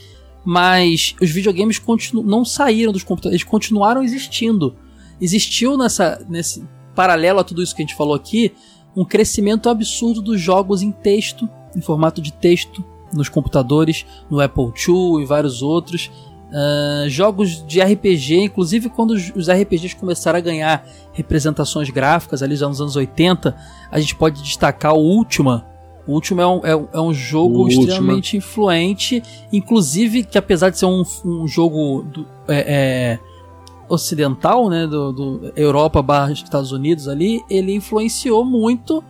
[0.43, 1.81] mas os videogames
[2.13, 4.75] não saíram dos computadores, eles continuaram existindo.
[5.19, 6.63] Existiu nessa, nesse,
[6.95, 8.53] paralelo a tudo isso que a gente falou aqui,
[8.95, 14.71] um crescimento absurdo dos jogos em texto, em formato de texto, nos computadores, no Apple
[14.87, 16.09] II e vários outros.
[16.47, 22.67] Uh, jogos de RPG, inclusive quando os, RPGs começaram a ganhar representações gráficas ali já
[22.67, 23.55] nos anos 80,
[23.91, 25.65] a gente pode destacar o Ultima.
[26.07, 28.37] O Ultima é um, é, é um jogo o extremamente Ultima.
[28.37, 33.19] influente, inclusive que apesar de ser um, um jogo do, é, é
[33.89, 39.03] ocidental, né, do, do Europa barra Estados Unidos ali, ele influenciou muito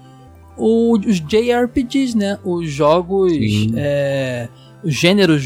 [0.58, 3.32] o, os JRPGs, né, os jogos,
[3.76, 4.48] é,
[4.84, 5.44] os gêneros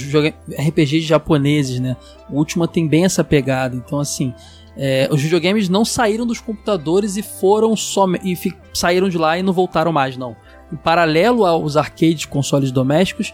[0.49, 1.95] RPGs japoneses, né,
[2.29, 4.33] o último tem bem essa pegada, então assim,
[4.77, 8.37] é, os videogames não saíram dos computadores e foram só e
[8.73, 10.35] saíram de lá e não voltaram mais, não.
[10.71, 13.33] Em paralelo aos arcades, consoles domésticos,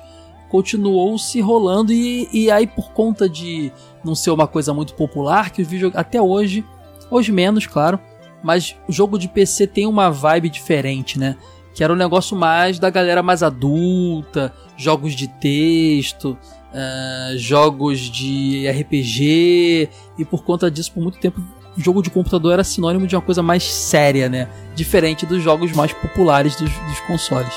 [0.49, 3.71] continuou se rolando e, e aí por conta de
[4.03, 6.63] não ser uma coisa muito popular, que os vídeos até hoje,
[7.09, 7.99] hoje menos, claro,
[8.43, 11.36] mas o jogo de PC tem uma vibe diferente, né?
[11.73, 16.38] Que era um negócio mais da galera mais adulta, jogos de texto,
[16.71, 21.41] uh, jogos de RPG, e por conta disso, por muito tempo,
[21.78, 24.47] jogo de computador era sinônimo de uma coisa mais séria, né?
[24.76, 27.53] Diferente dos jogos mais populares dos, dos consoles.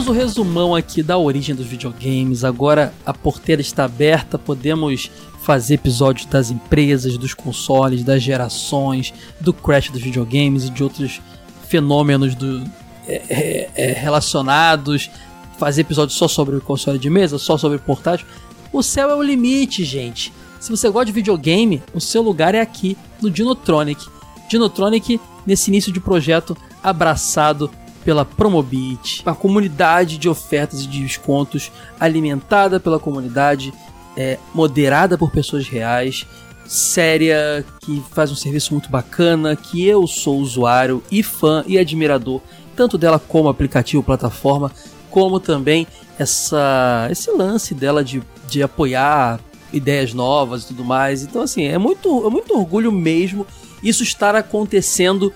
[0.00, 2.42] Fizemos o resumão aqui da origem dos videogames.
[2.42, 5.10] Agora a porteira está aberta, podemos
[5.42, 11.20] fazer episódios das empresas, dos consoles, das gerações, do crash dos videogames e de outros
[11.68, 12.64] fenômenos do,
[13.06, 15.10] é, é, é relacionados.
[15.58, 18.26] Fazer episódios só sobre o console de mesa, só sobre portátil.
[18.72, 20.32] O céu é o limite, gente.
[20.58, 24.06] Se você gosta de videogame, o seu lugar é aqui no Dinotronic.
[24.48, 27.70] Dinotronic nesse início de projeto abraçado
[28.04, 33.72] pela Promobit, uma comunidade de ofertas e de descontos alimentada pela comunidade,
[34.16, 36.26] é, moderada por pessoas reais,
[36.66, 42.40] séria, que faz um serviço muito bacana, que eu sou usuário e fã e admirador
[42.80, 44.72] tanto dela como aplicativo, plataforma,
[45.10, 45.86] como também
[46.18, 49.38] essa esse lance dela de, de apoiar
[49.70, 51.22] ideias novas e tudo mais.
[51.22, 53.46] Então assim, é muito é muito orgulho mesmo
[53.82, 55.30] isso estar acontecendo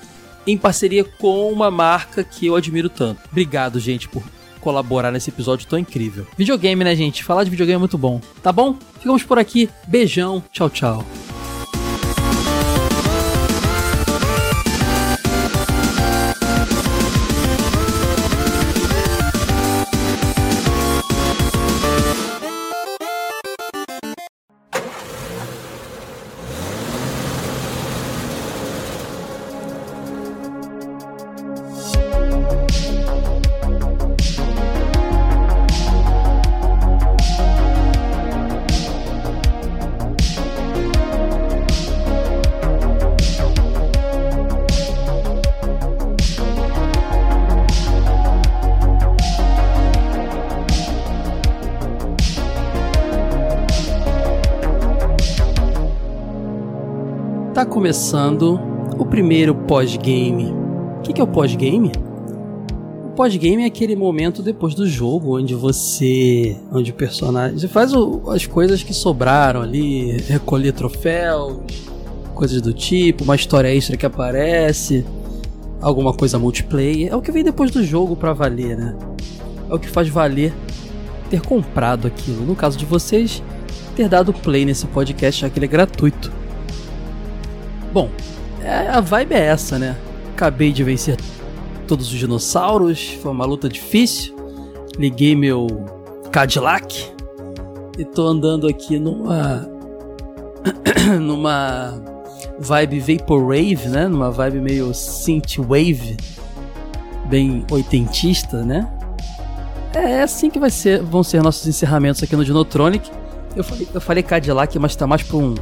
[0.46, 3.20] em parceria com uma marca que eu admiro tanto.
[3.30, 4.22] Obrigado, gente, por
[4.60, 6.26] colaborar nesse episódio tão incrível.
[6.38, 7.22] Videogame, né, gente?
[7.22, 8.20] Falar de videogame é muito bom.
[8.42, 8.78] Tá bom?
[8.98, 9.68] Ficamos por aqui.
[9.86, 10.42] Beijão.
[10.50, 11.23] Tchau, tchau.
[58.14, 58.60] Começando
[58.96, 60.54] o primeiro pós-game.
[60.98, 61.90] O que, é o pós-game?
[63.06, 66.56] O pós-game é aquele momento depois do jogo onde você.
[66.70, 67.68] onde o personagem.
[67.68, 71.56] Faz o, as coisas que sobraram ali, recolher troféus,
[72.36, 75.04] coisas do tipo, uma história extra que aparece,
[75.80, 77.12] alguma coisa multiplayer.
[77.12, 78.96] É o que vem depois do jogo para valer, né?
[79.68, 80.54] É o que faz valer
[81.28, 82.46] ter comprado aquilo.
[82.46, 83.42] No caso de vocês,
[83.96, 86.30] ter dado play nesse podcast, já que ele é gratuito.
[87.94, 88.10] Bom,
[88.60, 89.96] é, a vibe é essa, né?
[90.32, 91.16] Acabei de vencer
[91.86, 94.34] todos os dinossauros, foi uma luta difícil.
[94.98, 95.68] Liguei meu
[96.32, 97.12] Cadillac
[97.96, 99.68] e tô andando aqui numa
[101.22, 101.94] numa
[102.58, 104.08] vibe vaporwave, né?
[104.08, 106.16] Numa vibe meio synthwave,
[107.26, 108.92] bem oitentista, né?
[109.94, 113.08] É assim que vai ser, vão ser nossos encerramentos aqui no Dinotronic.
[113.54, 115.54] Eu falei, eu falei Cadillac, mas tá mais pra um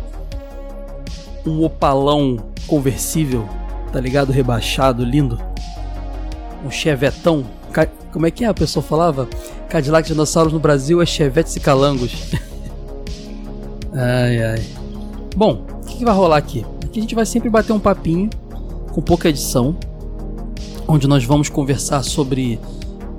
[1.47, 3.49] um opalão conversível,
[3.93, 4.33] tá ligado?
[4.33, 5.41] Rebaixado, lindo.
[6.65, 7.45] Um chevetão.
[8.13, 9.29] Como é que é a pessoa falava?
[9.69, 12.31] Cadillac Dinossauros no Brasil é chevetes e calangos.
[13.93, 14.67] ai, ai.
[15.35, 16.65] Bom, o que, que vai rolar aqui?
[16.85, 18.29] Aqui a gente vai sempre bater um papinho
[18.93, 19.75] com pouca edição,
[20.87, 22.61] onde nós vamos conversar sobre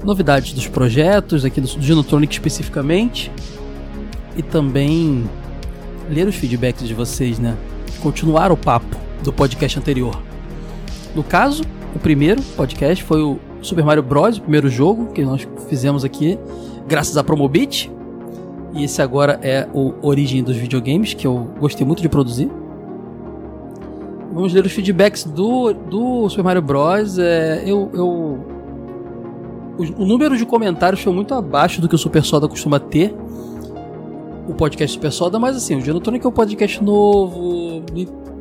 [0.03, 3.31] novidades dos projetos, aqui do Dinotronic especificamente,
[4.37, 5.27] e também
[6.09, 7.57] ler os feedbacks de vocês, né?
[8.03, 10.21] Continuar o papo do podcast anterior.
[11.15, 11.63] No caso,
[11.95, 16.37] o primeiro podcast foi o Super Mario Bros., o primeiro jogo que nós fizemos aqui,
[16.85, 17.89] graças a Promobit.
[18.73, 22.51] E esse agora é o Origem dos Videogames, que eu gostei muito de produzir.
[24.33, 27.17] Vamos ler os feedbacks do, do Super Mario Bros.
[27.19, 28.07] É, eu, eu,
[29.77, 33.15] o, o número de comentários foi muito abaixo do que o Super Soda costuma ter
[34.47, 37.83] o podcast Super Soda, mas assim, o Genotonic é um podcast novo,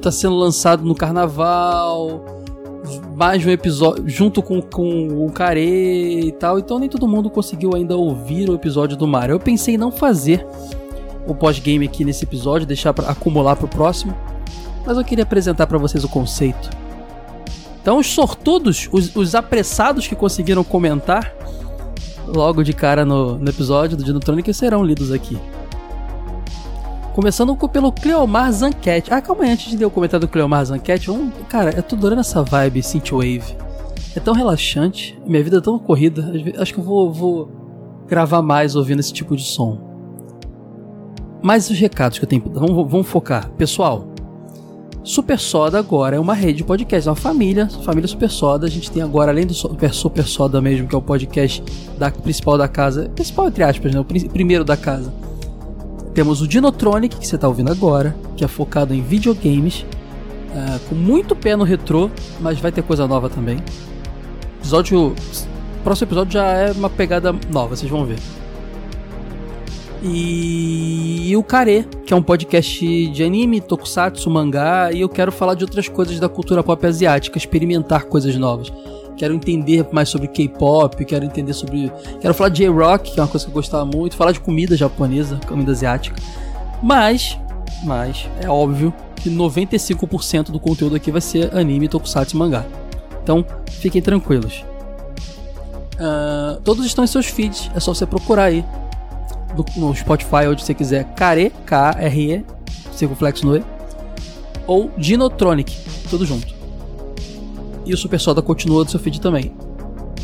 [0.01, 2.25] tá sendo lançado no carnaval,
[3.15, 7.71] mais um episódio junto com, com o Care e tal, então nem todo mundo conseguiu
[7.75, 9.35] ainda ouvir o episódio do Mario.
[9.35, 10.47] Eu pensei em não fazer
[11.27, 14.17] o pós-game aqui nesse episódio, deixar para acumular pro próximo,
[14.85, 16.71] mas eu queria apresentar para vocês o conceito.
[17.81, 21.35] Então, os sortudos, os, os apressados que conseguiram comentar
[22.27, 25.37] logo de cara no, no episódio do Dinotronic serão lidos aqui.
[27.15, 29.13] Começando pelo Cleomar Zanquete.
[29.13, 31.35] Ah, calma aí, antes de ler o comentário do Cleomar Zanquete, vamos...
[31.47, 33.55] cara, eu tô adorando essa vibe Synthwave.
[34.17, 37.51] É tão relaxante, minha vida é tão corrida, acho que eu vou, vou
[38.09, 39.79] gravar mais ouvindo esse tipo de som.
[41.43, 43.51] Mais os recados que eu tenho, vamos, vamos focar.
[43.53, 44.09] Pessoal,
[45.05, 48.67] Super Soda agora é uma rede de podcast, é uma família, família Super Soda.
[48.67, 51.63] A gente tem agora, além do Super, Super Soda mesmo, que é o podcast
[51.99, 54.01] da, principal da casa, principal entre aspas, né?
[54.01, 55.13] O primeiro da casa
[56.15, 59.85] temos o Dinotronic, que você está ouvindo agora, que é focado em videogames,
[60.51, 62.11] uh, com muito pé no retrô,
[62.41, 63.59] mas vai ter coisa nova também.
[64.61, 65.15] Episódio
[65.83, 68.19] próximo episódio já é uma pegada nova, vocês vão ver.
[70.05, 75.55] E, o Kare, que é um podcast de anime, tokusatsu, mangá, e eu quero falar
[75.55, 78.73] de outras coisas da cultura pop asiática, experimentar coisas novas.
[79.17, 81.93] Quero entender mais sobre K-pop, quero entender sobre.
[82.21, 84.77] Quero falar de J-Rock, que é uma coisa que eu gostava muito, falar de comida
[84.77, 86.21] japonesa, comida asiática.
[86.83, 87.39] Mas,
[87.85, 92.65] mas, é óbvio que 95% do conteúdo aqui vai ser anime, tokusatsu e mangá.
[93.23, 94.65] Então, fiquem tranquilos.
[95.95, 98.65] Uh, todos estão em seus feeds, é só você procurar aí
[99.77, 102.45] no, Spotify, onde você quiser, Care, K-R-E,
[102.93, 103.65] circunflexo no E,
[104.67, 105.77] ou Dinotronic,
[106.09, 106.55] tudo junto.
[107.85, 109.53] E o Super Soda continua do seu feed também.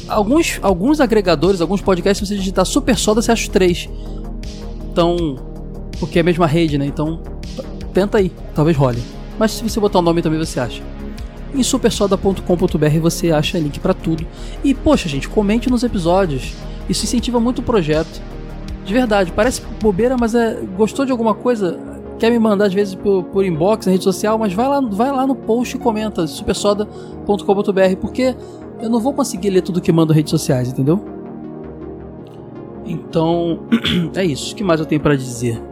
[0.08, 3.88] Alguns, alguns agregadores, alguns podcasts, se você digitar Super Soda, você acha os três.
[4.90, 5.36] Então,
[5.98, 6.86] porque é a mesma rede, né?
[6.86, 7.20] Então,
[7.92, 9.02] tenta aí, talvez role.
[9.38, 10.82] Mas se você botar o nome também você acha.
[11.54, 14.26] Em supersoda.com.br você acha link para tudo.
[14.62, 16.54] E poxa, gente, comente nos episódios.
[16.88, 18.20] Isso incentiva muito o projeto.
[18.88, 21.78] De verdade, parece bobeira, mas é gostou de alguma coisa?
[22.18, 25.12] Quer me mandar às vezes por, por inbox na rede social, mas vai lá, vai
[25.12, 28.34] lá no post e comenta supersoda.com.br, porque
[28.80, 31.04] eu não vou conseguir ler tudo que manda redes sociais, entendeu?
[32.86, 33.60] Então,
[34.16, 34.54] é isso.
[34.54, 35.62] O que mais eu tenho para dizer?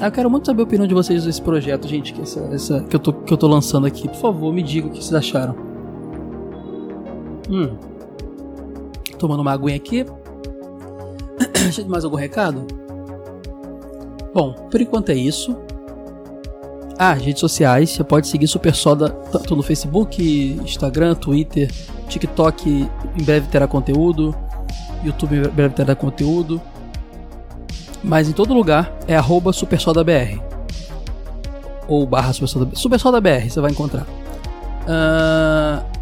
[0.00, 2.80] Ah, eu quero muito saber a opinião de vocês desse projeto, gente, que, essa, essa,
[2.84, 4.06] que, eu tô, que eu tô lançando aqui.
[4.06, 5.56] Por favor, me digam o que vocês acharam.
[7.50, 7.76] Hum.
[9.18, 10.06] Tomando uma aguinha aqui.
[11.52, 12.66] Deixa mais algum recado?
[14.32, 15.56] Bom, por enquanto é isso.
[16.98, 20.22] Ah, redes sociais, você pode seguir Super Soda tanto no Facebook,
[20.62, 21.70] Instagram, Twitter,
[22.08, 24.34] TikTok, em breve terá conteúdo,
[25.02, 26.60] YouTube em breve terá conteúdo.
[28.02, 30.40] Mas em todo lugar é arroba SuperSodaBR.
[31.88, 32.76] Ou barra SuperSodaBR.
[32.76, 34.06] SuperSodaBR você vai encontrar.
[34.86, 35.93] Uh,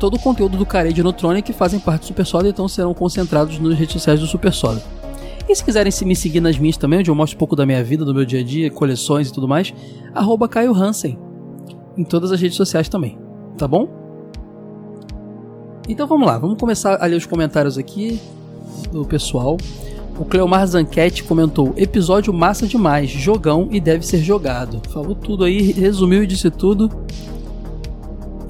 [0.00, 3.58] todo o conteúdo do Care de Neutronic fazem parte do Super Soda, então serão concentrados
[3.58, 4.82] nas redes sociais do Super Soda.
[5.46, 7.84] E se quiserem me seguir nas minhas também, onde eu mostro um pouco da minha
[7.84, 9.74] vida, do meu dia a dia, coleções e tudo mais,
[10.14, 11.18] arroba Caio Hansen.
[11.98, 13.18] Em todas as redes sociais também.
[13.58, 13.88] Tá bom?
[15.86, 18.18] Então vamos lá, vamos começar a ler os comentários aqui
[18.90, 19.58] do pessoal.
[20.18, 24.80] O Cleomar Zanquete comentou: episódio massa demais, jogão e deve ser jogado.
[24.88, 26.88] Falou tudo aí, resumiu e disse tudo.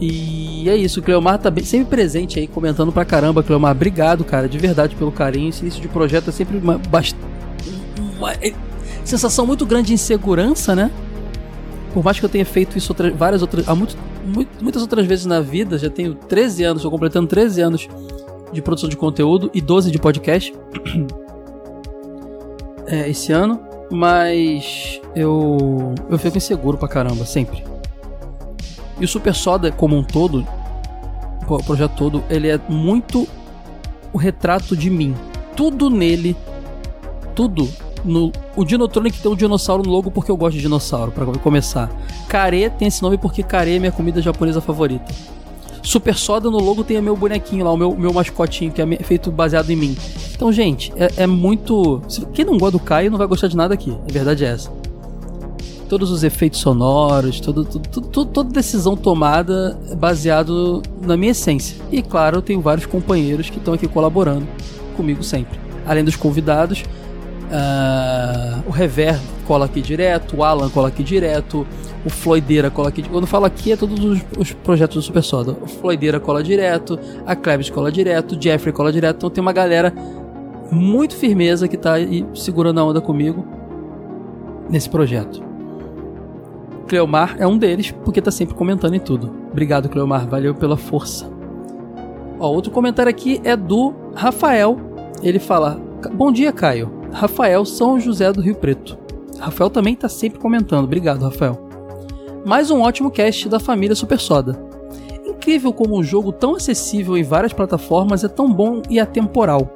[0.00, 3.72] E é isso, o Cleomar tá bem, sempre presente aí, comentando pra caramba, Cleomar.
[3.72, 5.50] Obrigado, cara, de verdade pelo carinho.
[5.50, 6.80] Esse início de projeto é sempre uma,
[8.18, 8.54] uma é,
[9.04, 10.90] sensação muito grande de insegurança, né?
[11.92, 13.68] Por mais que eu tenha feito isso várias outras.
[13.68, 13.94] Há muito,
[14.62, 17.88] muitas outras vezes na vida, já tenho 13 anos, estou completando 13 anos
[18.52, 20.54] de produção de conteúdo e 12 de podcast.
[22.86, 27.69] é, esse ano, mas eu eu fico inseguro pra caramba, sempre.
[29.00, 30.46] E o Super Soda como um todo,
[31.48, 33.26] o projeto todo, ele é muito
[34.12, 35.14] o retrato de mim.
[35.56, 36.36] Tudo nele,
[37.34, 37.68] tudo
[38.04, 41.90] no, o Dinotronic tem um dinossauro no logo porque eu gosto de dinossauro, para começar.
[42.28, 45.12] Kare tem esse nome porque Kare é minha comida japonesa favorita.
[45.82, 48.86] Super Soda no logo tem o meu bonequinho lá, o meu, meu mascotinho, que é
[48.98, 49.96] feito baseado em mim.
[50.34, 52.02] Então, gente, é, é muito.
[52.34, 53.96] Quem não gosta do Caio não vai gostar de nada aqui.
[54.08, 54.79] A verdade é essa.
[55.90, 61.76] Todos os efeitos sonoros, todo, toda decisão tomada é baseado na minha essência.
[61.90, 64.46] E claro, eu tenho vários companheiros que estão aqui colaborando
[64.96, 65.58] comigo sempre.
[65.84, 66.84] Além dos convidados,
[67.50, 69.18] uh, o Rever
[69.48, 71.66] cola aqui direto, o Alan cola aqui direto,
[72.06, 73.02] o Floideira cola aqui.
[73.02, 75.56] Quando eu falo aqui é todos os, os, projetos do Super Soda.
[75.60, 79.16] O Floideira cola direto, a Klebs cola direto, o Jeffrey cola direto.
[79.16, 79.92] Então tem uma galera
[80.70, 83.44] muito firmeza que tá aí segurando a onda comigo
[84.70, 85.49] nesse projeto.
[86.90, 89.34] Cleomar é um deles, porque tá sempre comentando em tudo.
[89.50, 91.26] Obrigado, Cleomar, valeu pela força.
[92.38, 94.76] Ó, outro comentário aqui é do Rafael.
[95.22, 95.80] Ele fala:
[96.12, 96.92] Bom dia, Caio.
[97.12, 98.98] Rafael São José do Rio Preto.
[99.38, 100.84] Rafael também tá sempre comentando.
[100.84, 101.70] Obrigado, Rafael
[102.44, 104.58] mais um ótimo cast da família Super Soda.
[105.26, 109.70] Incrível como um jogo tão acessível em várias plataformas é tão bom e atemporal.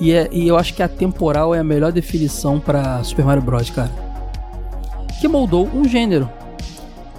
[0.00, 3.70] E, é, e eu acho que atemporal é a melhor definição para Super Mario Bros,
[3.70, 4.09] cara.
[5.20, 6.28] Que moldou um gênero,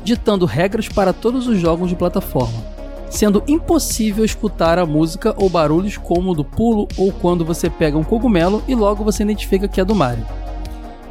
[0.04, 2.64] ditando regras para todos os jogos de plataforma,
[3.10, 8.04] sendo impossível escutar a música ou barulhos como do pulo ou quando você pega um
[8.04, 10.26] cogumelo e logo você identifica que é do Mario.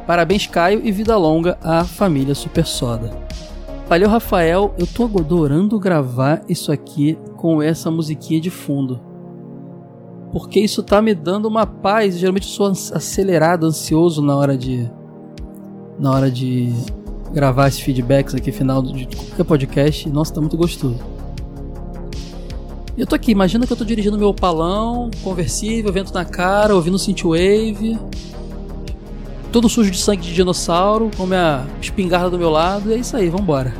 [0.05, 3.11] Parabéns, Caio, e vida longa à família Super Soda.
[3.87, 4.73] Valeu, Rafael.
[4.77, 9.01] Eu tô adorando gravar isso aqui com essa musiquinha de fundo.
[10.31, 12.17] Porque isso tá me dando uma paz.
[12.17, 14.89] Geralmente eu sou acelerado, ansioso na hora de.
[15.99, 16.73] Na hora de
[17.33, 20.09] gravar esses feedbacks aqui final de qualquer podcast.
[20.09, 20.99] Nossa, tá muito gostoso.
[22.97, 26.99] Eu tô aqui, imagina que eu tô dirigindo meu palão, conversível, vento na cara, ouvindo
[26.99, 27.97] synthwave,
[29.51, 33.15] todo sujo de sangue de dinossauro, com minha espingarda do meu lado, e é isso
[33.15, 33.73] aí, vambora.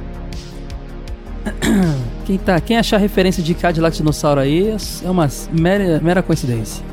[2.26, 6.86] Quem, tá, quem achar referência de Cadillac Dinossauro aí é uma mera, mera coincidência.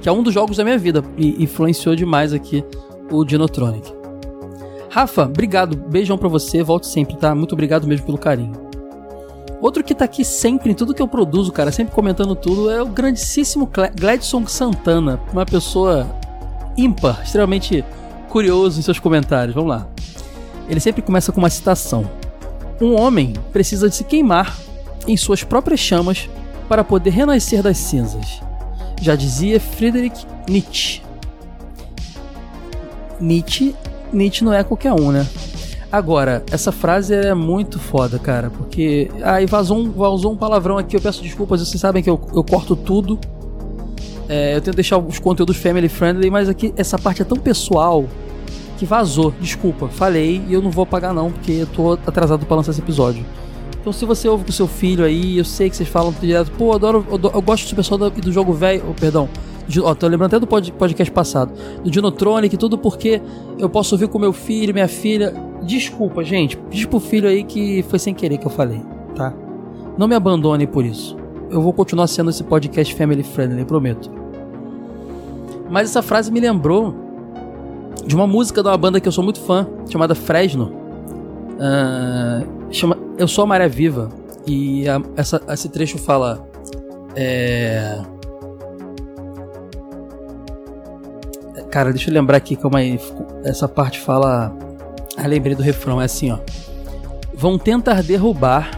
[0.00, 2.64] Que é um dos jogos da minha vida e influenciou demais aqui
[3.10, 3.95] o Dinotronic.
[4.96, 7.34] Rafa, obrigado, beijão pra você, volte sempre, tá?
[7.34, 8.54] Muito obrigado mesmo pelo carinho.
[9.60, 12.80] Outro que tá aqui sempre em tudo que eu produzo, cara, sempre comentando tudo, é
[12.80, 16.06] o grandíssimo Gladson Santana, uma pessoa
[16.78, 17.84] ímpar, extremamente
[18.30, 19.54] curioso em seus comentários.
[19.54, 19.86] Vamos lá.
[20.66, 22.10] Ele sempre começa com uma citação.
[22.80, 24.56] Um homem precisa de se queimar
[25.06, 26.26] em suas próprias chamas
[26.70, 28.40] para poder renascer das cinzas.
[29.02, 31.02] Já dizia Friedrich Nietzsche.
[33.20, 33.76] Nietzsche,
[34.12, 35.26] Nietzsche não é qualquer um, né?
[35.90, 39.10] Agora, essa frase é muito foda, cara, porque.
[39.40, 42.44] E vazou um, vazou um palavrão aqui, eu peço desculpas, vocês sabem que eu, eu
[42.44, 43.18] corto tudo.
[44.28, 48.04] É, eu tento deixar os conteúdos family friendly, mas aqui essa parte é tão pessoal
[48.76, 49.32] que vazou.
[49.40, 52.80] Desculpa, falei e eu não vou pagar não, porque eu tô atrasado para lançar esse
[52.80, 53.24] episódio.
[53.80, 56.72] Então se você ouve com seu filho aí, eu sei que vocês falam direto, pô,
[56.72, 59.28] adoro, eu, eu gosto do pessoal do, do jogo velho, oh, perdão,
[59.82, 61.52] ó, tô lembrando até do podcast passado,
[61.82, 63.20] do Dinotronic, tudo porque
[63.58, 65.34] eu posso ouvir com meu filho, minha filha.
[65.62, 68.80] Desculpa, gente, diz pro filho aí que foi sem querer que eu falei,
[69.14, 69.32] tá?
[69.98, 71.16] Não me abandone por isso.
[71.50, 74.10] Eu vou continuar sendo esse podcast family friendly, prometo.
[75.70, 76.94] Mas essa frase me lembrou
[78.06, 80.72] de uma música de uma banda que eu sou muito fã, chamada Fresno.
[81.56, 84.10] Uh, chama Eu Sou a Maré Viva.
[84.46, 86.46] E a, essa, esse trecho fala.
[87.16, 88.00] É...
[91.70, 92.98] Cara, deixa eu lembrar aqui como aí.
[93.44, 94.56] Essa parte fala.
[95.16, 96.38] Ah, lembrei do refrão, é assim, ó.
[97.34, 98.70] Vão tentar derrubar,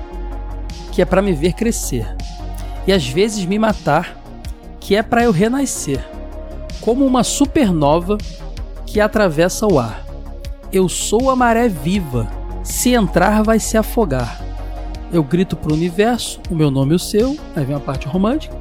[0.92, 2.06] que é para me ver crescer.
[2.86, 4.16] E às vezes me matar,
[4.80, 6.04] que é para eu renascer.
[6.80, 8.16] Como uma supernova
[8.86, 10.04] que atravessa o ar.
[10.72, 12.28] Eu sou a maré viva,
[12.62, 14.40] se entrar vai se afogar.
[15.12, 18.56] Eu grito pro universo, o meu nome e o seu, aí vem a parte romântica,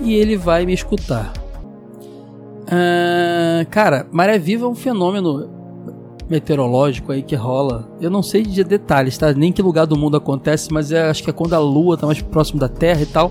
[0.00, 1.32] e ele vai me escutar.
[2.68, 5.48] Ah, cara, maré viva é um fenômeno
[6.28, 7.88] meteorológico aí que rola.
[8.00, 9.32] Eu não sei de detalhes, tá?
[9.32, 12.06] Nem que lugar do mundo acontece, mas é, acho que é quando a Lua tá
[12.06, 13.30] mais próximo da Terra e tal.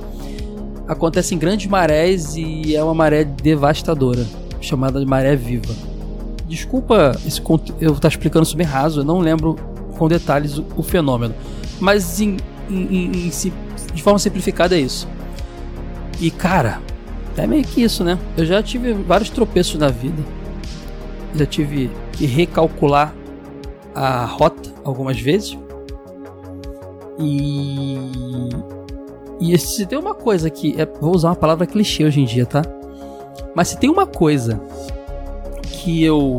[0.88, 4.26] Acontecem grandes marés e é uma maré devastadora,
[4.62, 5.74] chamada de maré viva.
[6.48, 7.42] Desculpa esse,
[7.82, 9.56] eu estar tá explicando isso bem raso, eu não lembro
[9.98, 11.34] com detalhes o, o fenômeno.
[11.80, 12.38] Mas em,
[12.70, 13.32] em, em,
[13.94, 15.08] de forma simplificada é isso.
[16.22, 16.80] E cara,
[17.38, 18.18] é meio que isso, né?
[18.38, 20.24] Eu já tive vários tropeços na vida.
[21.34, 23.14] Já tive que recalcular
[23.94, 25.58] a rota algumas vezes.
[27.20, 27.98] E.
[29.40, 30.80] E se tem uma coisa que.
[30.80, 32.62] É, vou usar uma palavra clichê hoje em dia, tá?
[33.54, 34.62] Mas se tem uma coisa
[35.64, 36.38] que eu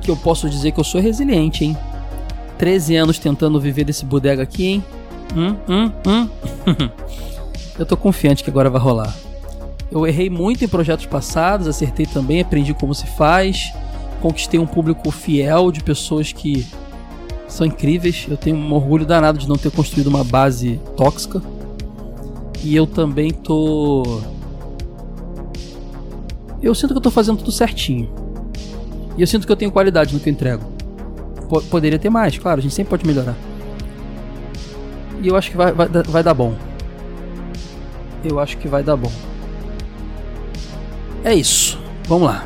[0.00, 1.76] que eu posso dizer que eu sou resiliente, hein?
[2.58, 4.84] 13 anos tentando viver desse bodega aqui, hein?
[5.36, 6.28] Hum, hum, hum.
[7.78, 9.14] eu tô confiante que agora vai rolar.
[9.90, 13.72] Eu errei muito em projetos passados, acertei também, aprendi como se faz,
[14.20, 16.66] conquistei um público fiel de pessoas que
[17.46, 18.26] são incríveis.
[18.28, 21.40] Eu tenho um orgulho danado de não ter construído uma base tóxica.
[22.62, 24.20] E eu também tô
[26.62, 28.10] eu sinto que eu tô fazendo tudo certinho.
[29.16, 30.64] E eu sinto que eu tenho qualidade no que eu entrego.
[31.48, 33.36] P poderia ter mais, claro, a gente sempre pode melhorar.
[35.22, 36.54] E eu acho que vai, vai, vai dar bom.
[38.28, 39.10] Eu acho que vai dar bom.
[41.24, 41.78] É isso.
[42.06, 42.44] Vamos lá.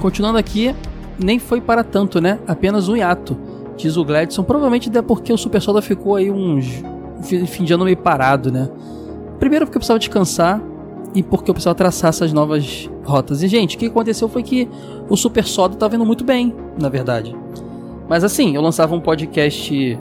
[0.00, 0.74] Continuando aqui,
[1.18, 2.38] nem foi para tanto, né?
[2.46, 3.36] Apenas um hiato,
[3.76, 4.42] diz o Gladson.
[4.42, 6.82] Provavelmente é porque o Super Soda ficou aí uns
[7.22, 8.68] fim de ano meio parado, né?
[9.38, 10.62] Primeiro porque eu precisava descansar
[11.14, 13.42] e porque eu precisava traçar essas novas rotas.
[13.42, 14.68] E, gente, o que aconteceu foi que
[15.08, 17.34] o Super Soda tá vendo muito bem, na verdade.
[18.08, 19.98] Mas assim, eu lançava um podcast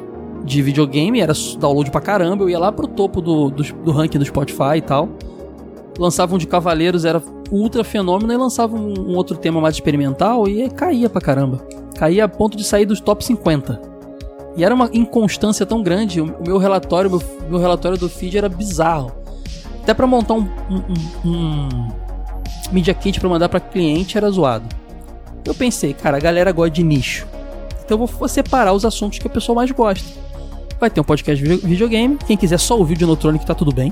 [0.48, 4.18] de videogame, era download pra caramba, eu ia lá pro topo do, do, do ranking
[4.18, 5.10] do Spotify e tal.
[6.00, 7.22] Lançava um de Cavaleiros, era
[7.52, 11.68] ultra fenômeno, e lançava um, um outro tema mais experimental e caía pra caramba.
[11.98, 13.82] Caía a ponto de sair dos top 50.
[14.56, 18.48] E era uma inconstância tão grande, o meu relatório, meu, meu relatório do feed era
[18.48, 19.12] bizarro.
[19.84, 21.88] Até para montar um, um, um,
[22.72, 24.66] Media Kit para mandar para cliente era zoado.
[25.46, 27.28] Eu pensei, cara, a galera gosta de nicho.
[27.84, 30.27] Então eu vou separar os assuntos que a pessoa mais gosta.
[30.80, 32.18] Vai ter um podcast de videogame.
[32.26, 33.92] Quem quiser só ouvir o Dinotronic tá tudo bem.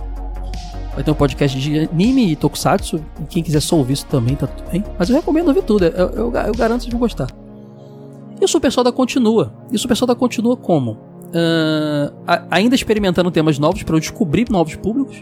[0.93, 3.03] Vai ter um podcast de anime e tokusatsu.
[3.29, 4.83] Quem quiser só ouvir isso também tá tudo bem.
[4.97, 5.85] Mas eu recomendo ouvir tudo.
[5.85, 7.27] Eu, eu, eu garanto que vocês vão gostar.
[8.39, 9.53] E o Super Soda continua.
[9.71, 11.15] E o Super Soda continua como?
[11.35, 12.13] uh,
[12.49, 15.19] ainda experimentando temas novos para eu descobrir novos públicos.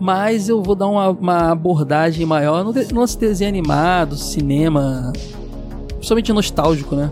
[0.00, 5.12] Mas eu vou dar uma, uma abordagem maior no, no nosso desenho animado, cinema,
[5.96, 7.10] principalmente nostálgico, né?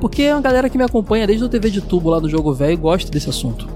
[0.00, 2.52] Porque é uma galera que me acompanha desde o TV de tubo lá do jogo
[2.52, 3.68] velho e gosta desse assunto.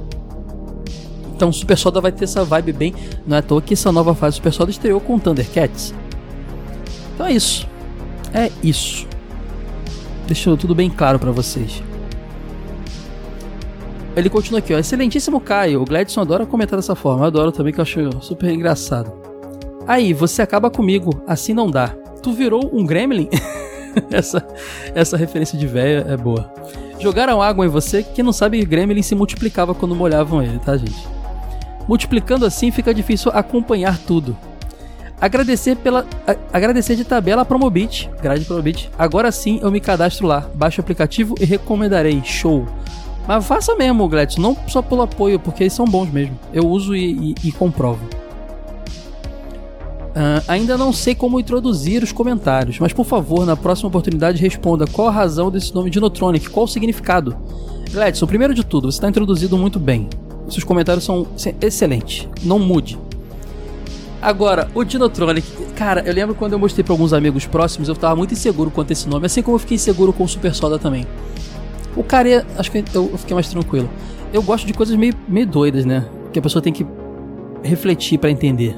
[1.34, 2.94] Então Super Soda vai ter essa vibe bem.
[3.26, 5.94] Não é à toa que essa nova fase Super Soda estreou com Thundercats.
[7.14, 7.66] Então é isso.
[8.34, 9.06] É isso.
[10.26, 11.82] Deixando tudo bem claro para vocês.
[14.14, 14.78] Ele continua aqui, ó.
[14.78, 15.80] Excelentíssimo Caio.
[15.80, 17.22] O Gladson adora comentar dessa forma.
[17.22, 19.12] Eu adoro também, que eu acho super engraçado.
[19.86, 21.22] Aí, você acaba comigo.
[21.26, 21.88] Assim não dá.
[22.22, 23.28] Tu virou um gremlin?
[24.10, 24.46] essa,
[24.94, 26.52] essa referência de véia é boa.
[26.98, 31.08] Jogaram água em você, que não sabe gremlin se multiplicava quando molhavam ele, tá, gente?
[31.88, 34.36] Multiplicando assim fica difícil acompanhar tudo.
[35.20, 38.90] Agradecer pela a, agradecer de tabela a Promobit, grade Promobit.
[38.98, 40.48] Agora sim eu me cadastro lá.
[40.54, 42.22] Baixo o aplicativo e recomendarei.
[42.24, 42.66] Show.
[43.28, 46.38] Mas faça mesmo, Gladys, não só pelo apoio, porque eles são bons mesmo.
[46.52, 48.00] Eu uso e, e, e comprovo.
[50.10, 54.84] Uh, ainda não sei como introduzir os comentários, mas por favor, na próxima oportunidade responda
[54.84, 57.36] qual a razão desse nome Dinotronic, qual o significado.
[57.92, 60.08] Gladson, primeiro de tudo, você está introduzido muito bem.
[60.48, 61.28] Seus comentários são
[61.60, 62.28] excelentes.
[62.42, 62.98] Não mude.
[64.20, 65.46] Agora, o Dinotronic,
[65.76, 68.90] cara, eu lembro quando eu mostrei para alguns amigos próximos, eu tava muito inseguro quanto
[68.90, 71.06] a esse nome, assim como eu fiquei inseguro com o Super Soda também.
[71.96, 73.88] O cara, é, acho que eu fiquei mais tranquilo.
[74.32, 76.04] Eu gosto de coisas meio, meio doidas, né?
[76.32, 76.86] Que a pessoa tem que
[77.62, 78.76] refletir para entender.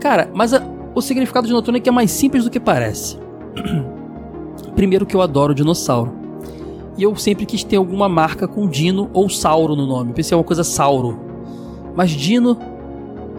[0.00, 0.62] Cara, mas a,
[0.94, 3.18] o significado de Notronic é mais simples do que parece.
[4.74, 6.12] Primeiro que eu adoro dinossauro.
[6.96, 10.12] E eu sempre quis ter alguma marca com Dino ou Sauro no nome.
[10.14, 11.18] Pensei é uma coisa Sauro.
[11.94, 12.58] Mas Dino,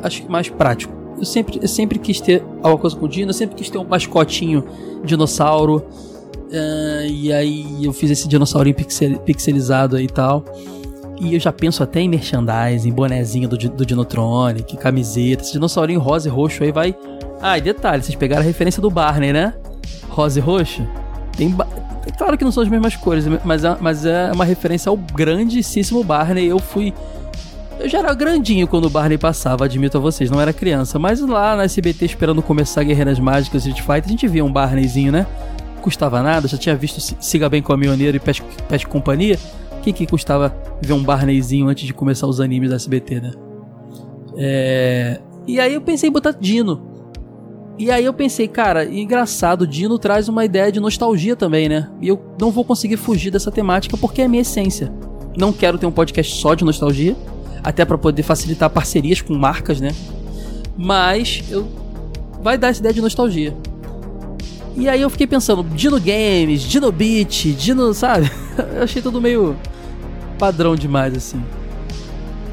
[0.03, 0.93] acho que mais prático.
[1.17, 3.83] Eu sempre, eu sempre quis ter alguma coisa com Dino, eu sempre quis ter um
[3.83, 4.63] mascotinho
[5.03, 5.83] dinossauro.
[6.47, 10.45] Uh, e aí eu fiz esse dinossaurinho pixel, pixelizado aí e tal.
[11.19, 16.29] E eu já penso até em merchandising, bonezinho do, do Dinotronic, camiseta, esse dinossaurinho rosa
[16.29, 16.95] e roxo aí vai.
[17.41, 19.53] Ah, e detalhe, vocês pegaram a referência do Barney, né?
[20.09, 20.87] Rosa e roxo.
[21.35, 21.67] Tem ba...
[22.05, 24.97] É claro que não são as mesmas cores, mas é, mas é uma referência ao
[24.97, 26.47] grandíssimo Barney.
[26.47, 26.93] Eu fui.
[27.79, 30.97] Eu já era grandinho quando o Barney passava, admito a vocês, não era criança.
[30.97, 35.11] Mas lá na SBT, esperando começar Guerreiras Mágicas Street Fighter, a gente via um Barneyzinho,
[35.11, 35.27] né?
[35.87, 39.39] custava nada, já tinha visto Siga Bem Caminhoneiro e Pet, Pet Companhia.
[39.87, 43.31] Que, que custava ver um Barneyzinho antes de começar os animes da SBT, né?
[44.35, 45.21] É...
[45.47, 46.81] E aí eu pensei em botar Dino.
[47.79, 51.89] E aí eu pensei, cara, engraçado, Dino traz uma ideia de nostalgia também, né?
[52.01, 54.91] E eu não vou conseguir fugir dessa temática porque é a minha essência.
[55.37, 57.15] Não quero ter um podcast só de nostalgia,
[57.63, 59.91] até para poder facilitar parcerias com marcas, né?
[60.75, 61.65] Mas eu
[62.41, 63.55] vai dar essa ideia de nostalgia.
[64.75, 68.29] E aí eu fiquei pensando, Dino Games, Dino Beat, Dino, sabe?
[68.75, 69.55] eu achei tudo meio
[70.37, 71.43] padrão demais assim.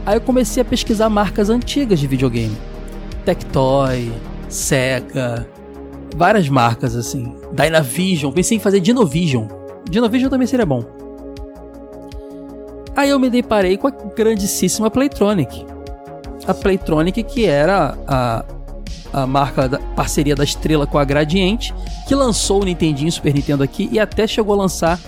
[0.07, 2.57] Aí eu comecei a pesquisar marcas antigas de videogame.
[3.25, 4.13] Tectoy,
[4.49, 5.49] Sega,
[6.17, 7.35] várias marcas assim.
[7.53, 9.47] Dynavision, pensei em fazer Dinovision.
[9.89, 10.85] Dinovision também seria bom.
[12.97, 15.67] Aí eu me deparei com a grandíssima Playtronic.
[16.47, 18.45] A Playtronic que era a,
[19.13, 21.75] a marca da parceria da Estrela com a Gradiente,
[22.07, 25.01] que lançou o Nintendinho Super Nintendo aqui e até chegou a lançar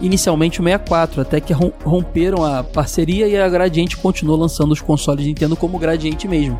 [0.00, 5.26] inicialmente o 64, até que romperam a parceria e a Gradiente continuou lançando os consoles
[5.26, 6.58] Nintendo como Gradiente mesmo.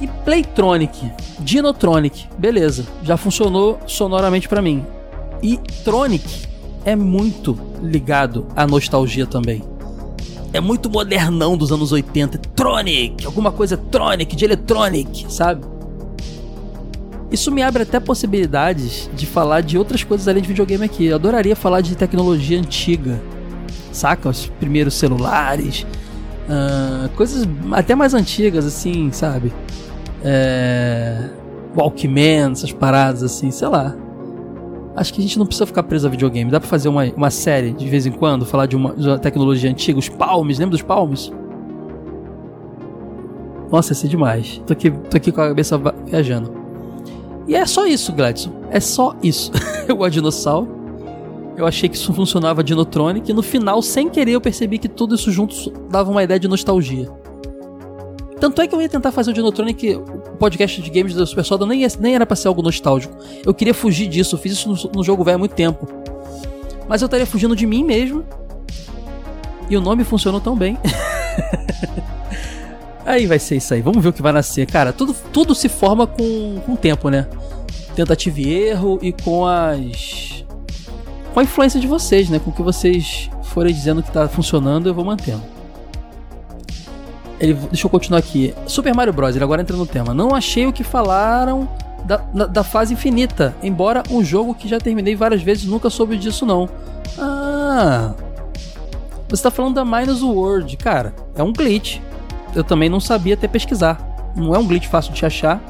[0.00, 4.84] E Playtronic, Dinotronic, beleza, já funcionou sonoramente para mim.
[5.42, 6.46] E Tronic
[6.84, 9.62] é muito ligado à nostalgia também
[10.56, 12.38] é muito modernão dos anos 80.
[12.54, 15.64] Tronic, alguma coisa Tronic, de Electronic, sabe?
[17.30, 21.06] Isso me abre até possibilidades de falar de outras coisas além de videogame aqui.
[21.06, 23.20] Eu adoraria falar de tecnologia antiga,
[23.92, 24.28] saca?
[24.28, 25.86] Os primeiros celulares,
[26.48, 29.52] uh, coisas até mais antigas, assim, sabe?
[30.24, 31.28] É...
[31.76, 33.94] Walkman, essas paradas assim, sei lá
[34.96, 36.50] acho que a gente não precisa ficar preso a videogame.
[36.50, 39.18] Dá pra fazer uma, uma série de vez em quando, falar de uma, de uma
[39.18, 41.30] tecnologia antiga, os palmes, lembra dos palmes?
[43.70, 44.62] Nossa, ia ser demais.
[44.66, 46.65] Tô aqui, tô aqui com a cabeça viajando.
[47.46, 48.52] E é só isso, Gladson.
[48.70, 49.50] É só isso.
[49.86, 50.76] eu gosto de dinossauro.
[51.56, 53.30] Eu achei que isso funcionava Dinotronic.
[53.30, 56.48] E no final, sem querer, eu percebi que tudo isso junto dava uma ideia de
[56.48, 57.08] nostalgia.
[58.38, 60.02] Tanto é que eu ia tentar fazer o Dinotronic, o
[60.38, 63.16] podcast de games do Super Soda, nem, nem era pra ser algo nostálgico.
[63.44, 65.88] Eu queria fugir disso, eu fiz isso no, no jogo velho há muito tempo.
[66.86, 68.24] Mas eu estaria fugindo de mim mesmo.
[69.70, 70.78] E o nome funcionou tão bem.
[73.06, 74.66] aí vai ser isso aí, vamos ver o que vai nascer.
[74.66, 77.26] Cara, tudo, tudo se forma com, com o tempo, né?
[77.94, 80.44] Tentativa e erro e com as.
[81.32, 82.38] com a influência de vocês, né?
[82.38, 85.42] Com o que vocês forem dizendo que tá funcionando, eu vou mantendo.
[87.40, 88.54] Ele, deixa eu continuar aqui.
[88.66, 89.34] Super Mario Bros.
[89.34, 90.12] Ele agora entra no tema.
[90.12, 91.68] Não achei o que falaram
[92.04, 93.54] da, da, da fase infinita.
[93.62, 96.68] Embora um jogo que já terminei várias vezes, nunca soube disso não.
[97.18, 98.14] Ah.
[99.28, 100.76] Você tá falando da Minus World.
[100.76, 102.00] Cara, é um glitch.
[102.56, 103.98] Eu também não sabia até pesquisar.
[104.34, 105.62] Não é um glitch fácil de achar.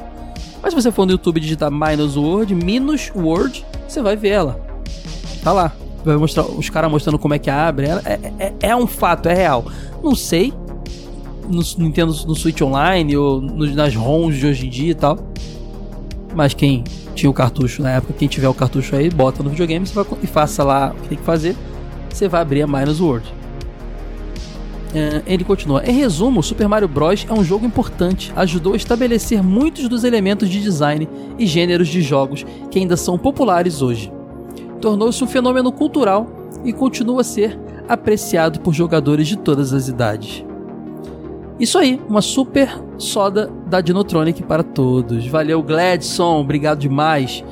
[0.63, 4.59] Mas se você for no YouTube digitar Minus World, Minus World, você vai ver ela.
[5.43, 5.73] Tá lá.
[6.05, 7.87] Vai mostrar os caras mostrando como é que abre.
[7.87, 9.65] É, é, é, um fato, é real.
[10.01, 10.53] Não sei.
[11.49, 15.19] No Nintendo no Switch Online ou no, nas ROMs de hoje em dia e tal.
[16.33, 16.85] Mas quem
[17.15, 20.27] tinha o cartucho na época, quem tiver o cartucho aí, bota no videogame vai, e
[20.27, 21.55] faça lá o que tem que fazer.
[22.09, 23.33] Você vai abrir a Minus World.
[24.93, 25.83] É, ele continua.
[25.85, 27.25] Em resumo, Super Mario Bros.
[27.29, 28.31] é um jogo importante.
[28.35, 31.07] Ajudou a estabelecer muitos dos elementos de design
[31.37, 34.11] e gêneros de jogos que ainda são populares hoje.
[34.79, 36.27] Tornou-se um fenômeno cultural
[36.63, 40.45] e continua a ser apreciado por jogadores de todas as idades.
[41.59, 45.25] Isso aí, uma super soda da Dinotronic para todos.
[45.27, 47.43] Valeu, Gladson, obrigado demais.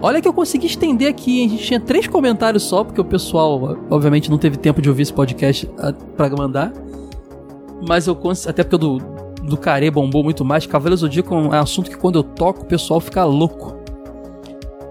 [0.00, 1.46] Olha que eu consegui estender aqui, hein?
[1.46, 5.02] A gente tinha três comentários só, porque o pessoal, obviamente, não teve tempo de ouvir
[5.02, 6.72] esse podcast ah, para mandar.
[7.86, 8.50] Mas eu consegui.
[8.50, 8.98] Até porque o do,
[9.42, 10.66] do Care bombou muito mais.
[10.66, 13.76] Cavaleiros do Zodíaco é um assunto que quando eu toco o pessoal fica louco.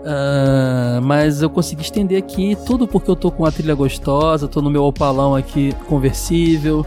[0.07, 4.61] Uh, mas eu consegui estender aqui tudo porque eu tô com uma trilha gostosa, tô
[4.61, 6.85] no meu opalão aqui conversível,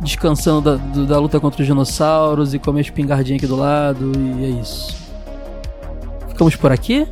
[0.00, 3.54] descansando da, do, da luta contra os dinossauros e com a minha espingardinha aqui do
[3.54, 4.96] lado, e é isso.
[6.28, 7.06] Ficamos por aqui.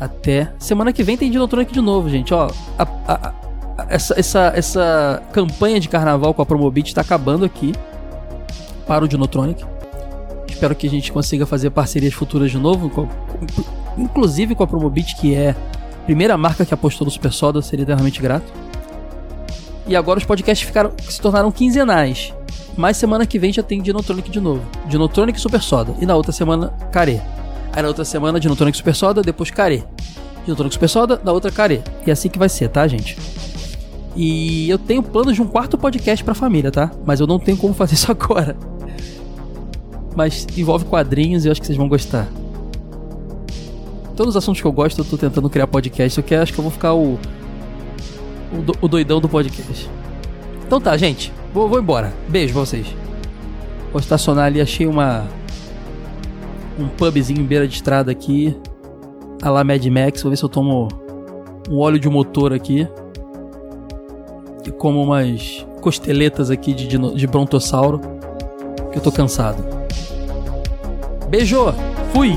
[0.00, 2.32] Até semana que vem tem Dinotronic de novo, gente.
[2.32, 7.44] Ó, a, a, a, essa, essa, essa campanha de carnaval com a Promobit está acabando
[7.44, 7.74] aqui
[8.86, 9.62] para o Dinotronic.
[10.48, 13.06] Espero que a gente consiga fazer parcerias futuras de novo, com,
[13.98, 17.82] inclusive com a Promobit, que é a primeira marca que apostou no Super Soda, seria
[17.82, 18.50] eternamente grato.
[19.86, 22.32] E agora os podcasts ficaram, se tornaram quinzenais.
[22.76, 24.62] Mas semana que vem já tem Dinotronic de novo.
[24.86, 25.94] Dinotronic e Super Soda.
[26.00, 27.20] E na outra semana, Care.
[27.72, 29.84] Aí na outra semana, Dinotronic Super Soda, depois Care.
[30.44, 31.82] Dinotronic Super Soda, na outra Care.
[32.06, 33.16] E é assim que vai ser, tá, gente?
[34.16, 36.90] E eu tenho planos de um quarto podcast pra família, tá?
[37.06, 38.56] Mas eu não tenho como fazer isso agora.
[40.16, 42.26] Mas envolve quadrinhos e eu acho que vocês vão gostar.
[44.16, 46.18] Todos os assuntos que eu gosto, eu tô tentando criar podcast.
[46.18, 47.18] Eu quero, acho que eu vou ficar o.
[48.52, 49.88] O, o doidão do podcast.
[50.66, 51.32] Então tá, gente.
[51.54, 52.12] Vou, vou embora.
[52.28, 52.86] Beijo pra vocês.
[53.92, 55.26] Vou estacionar ali, achei uma
[56.80, 58.56] um pubzinho em beira de estrada aqui.
[59.42, 60.22] A lá Mad Max.
[60.22, 60.88] Vou ver se eu tomo
[61.68, 62.88] um óleo de motor aqui.
[64.66, 68.00] E como umas costeletas aqui de, de brontossauro.
[68.92, 69.62] Que eu tô cansado.
[71.28, 71.72] Beijo!
[72.12, 72.36] Fui!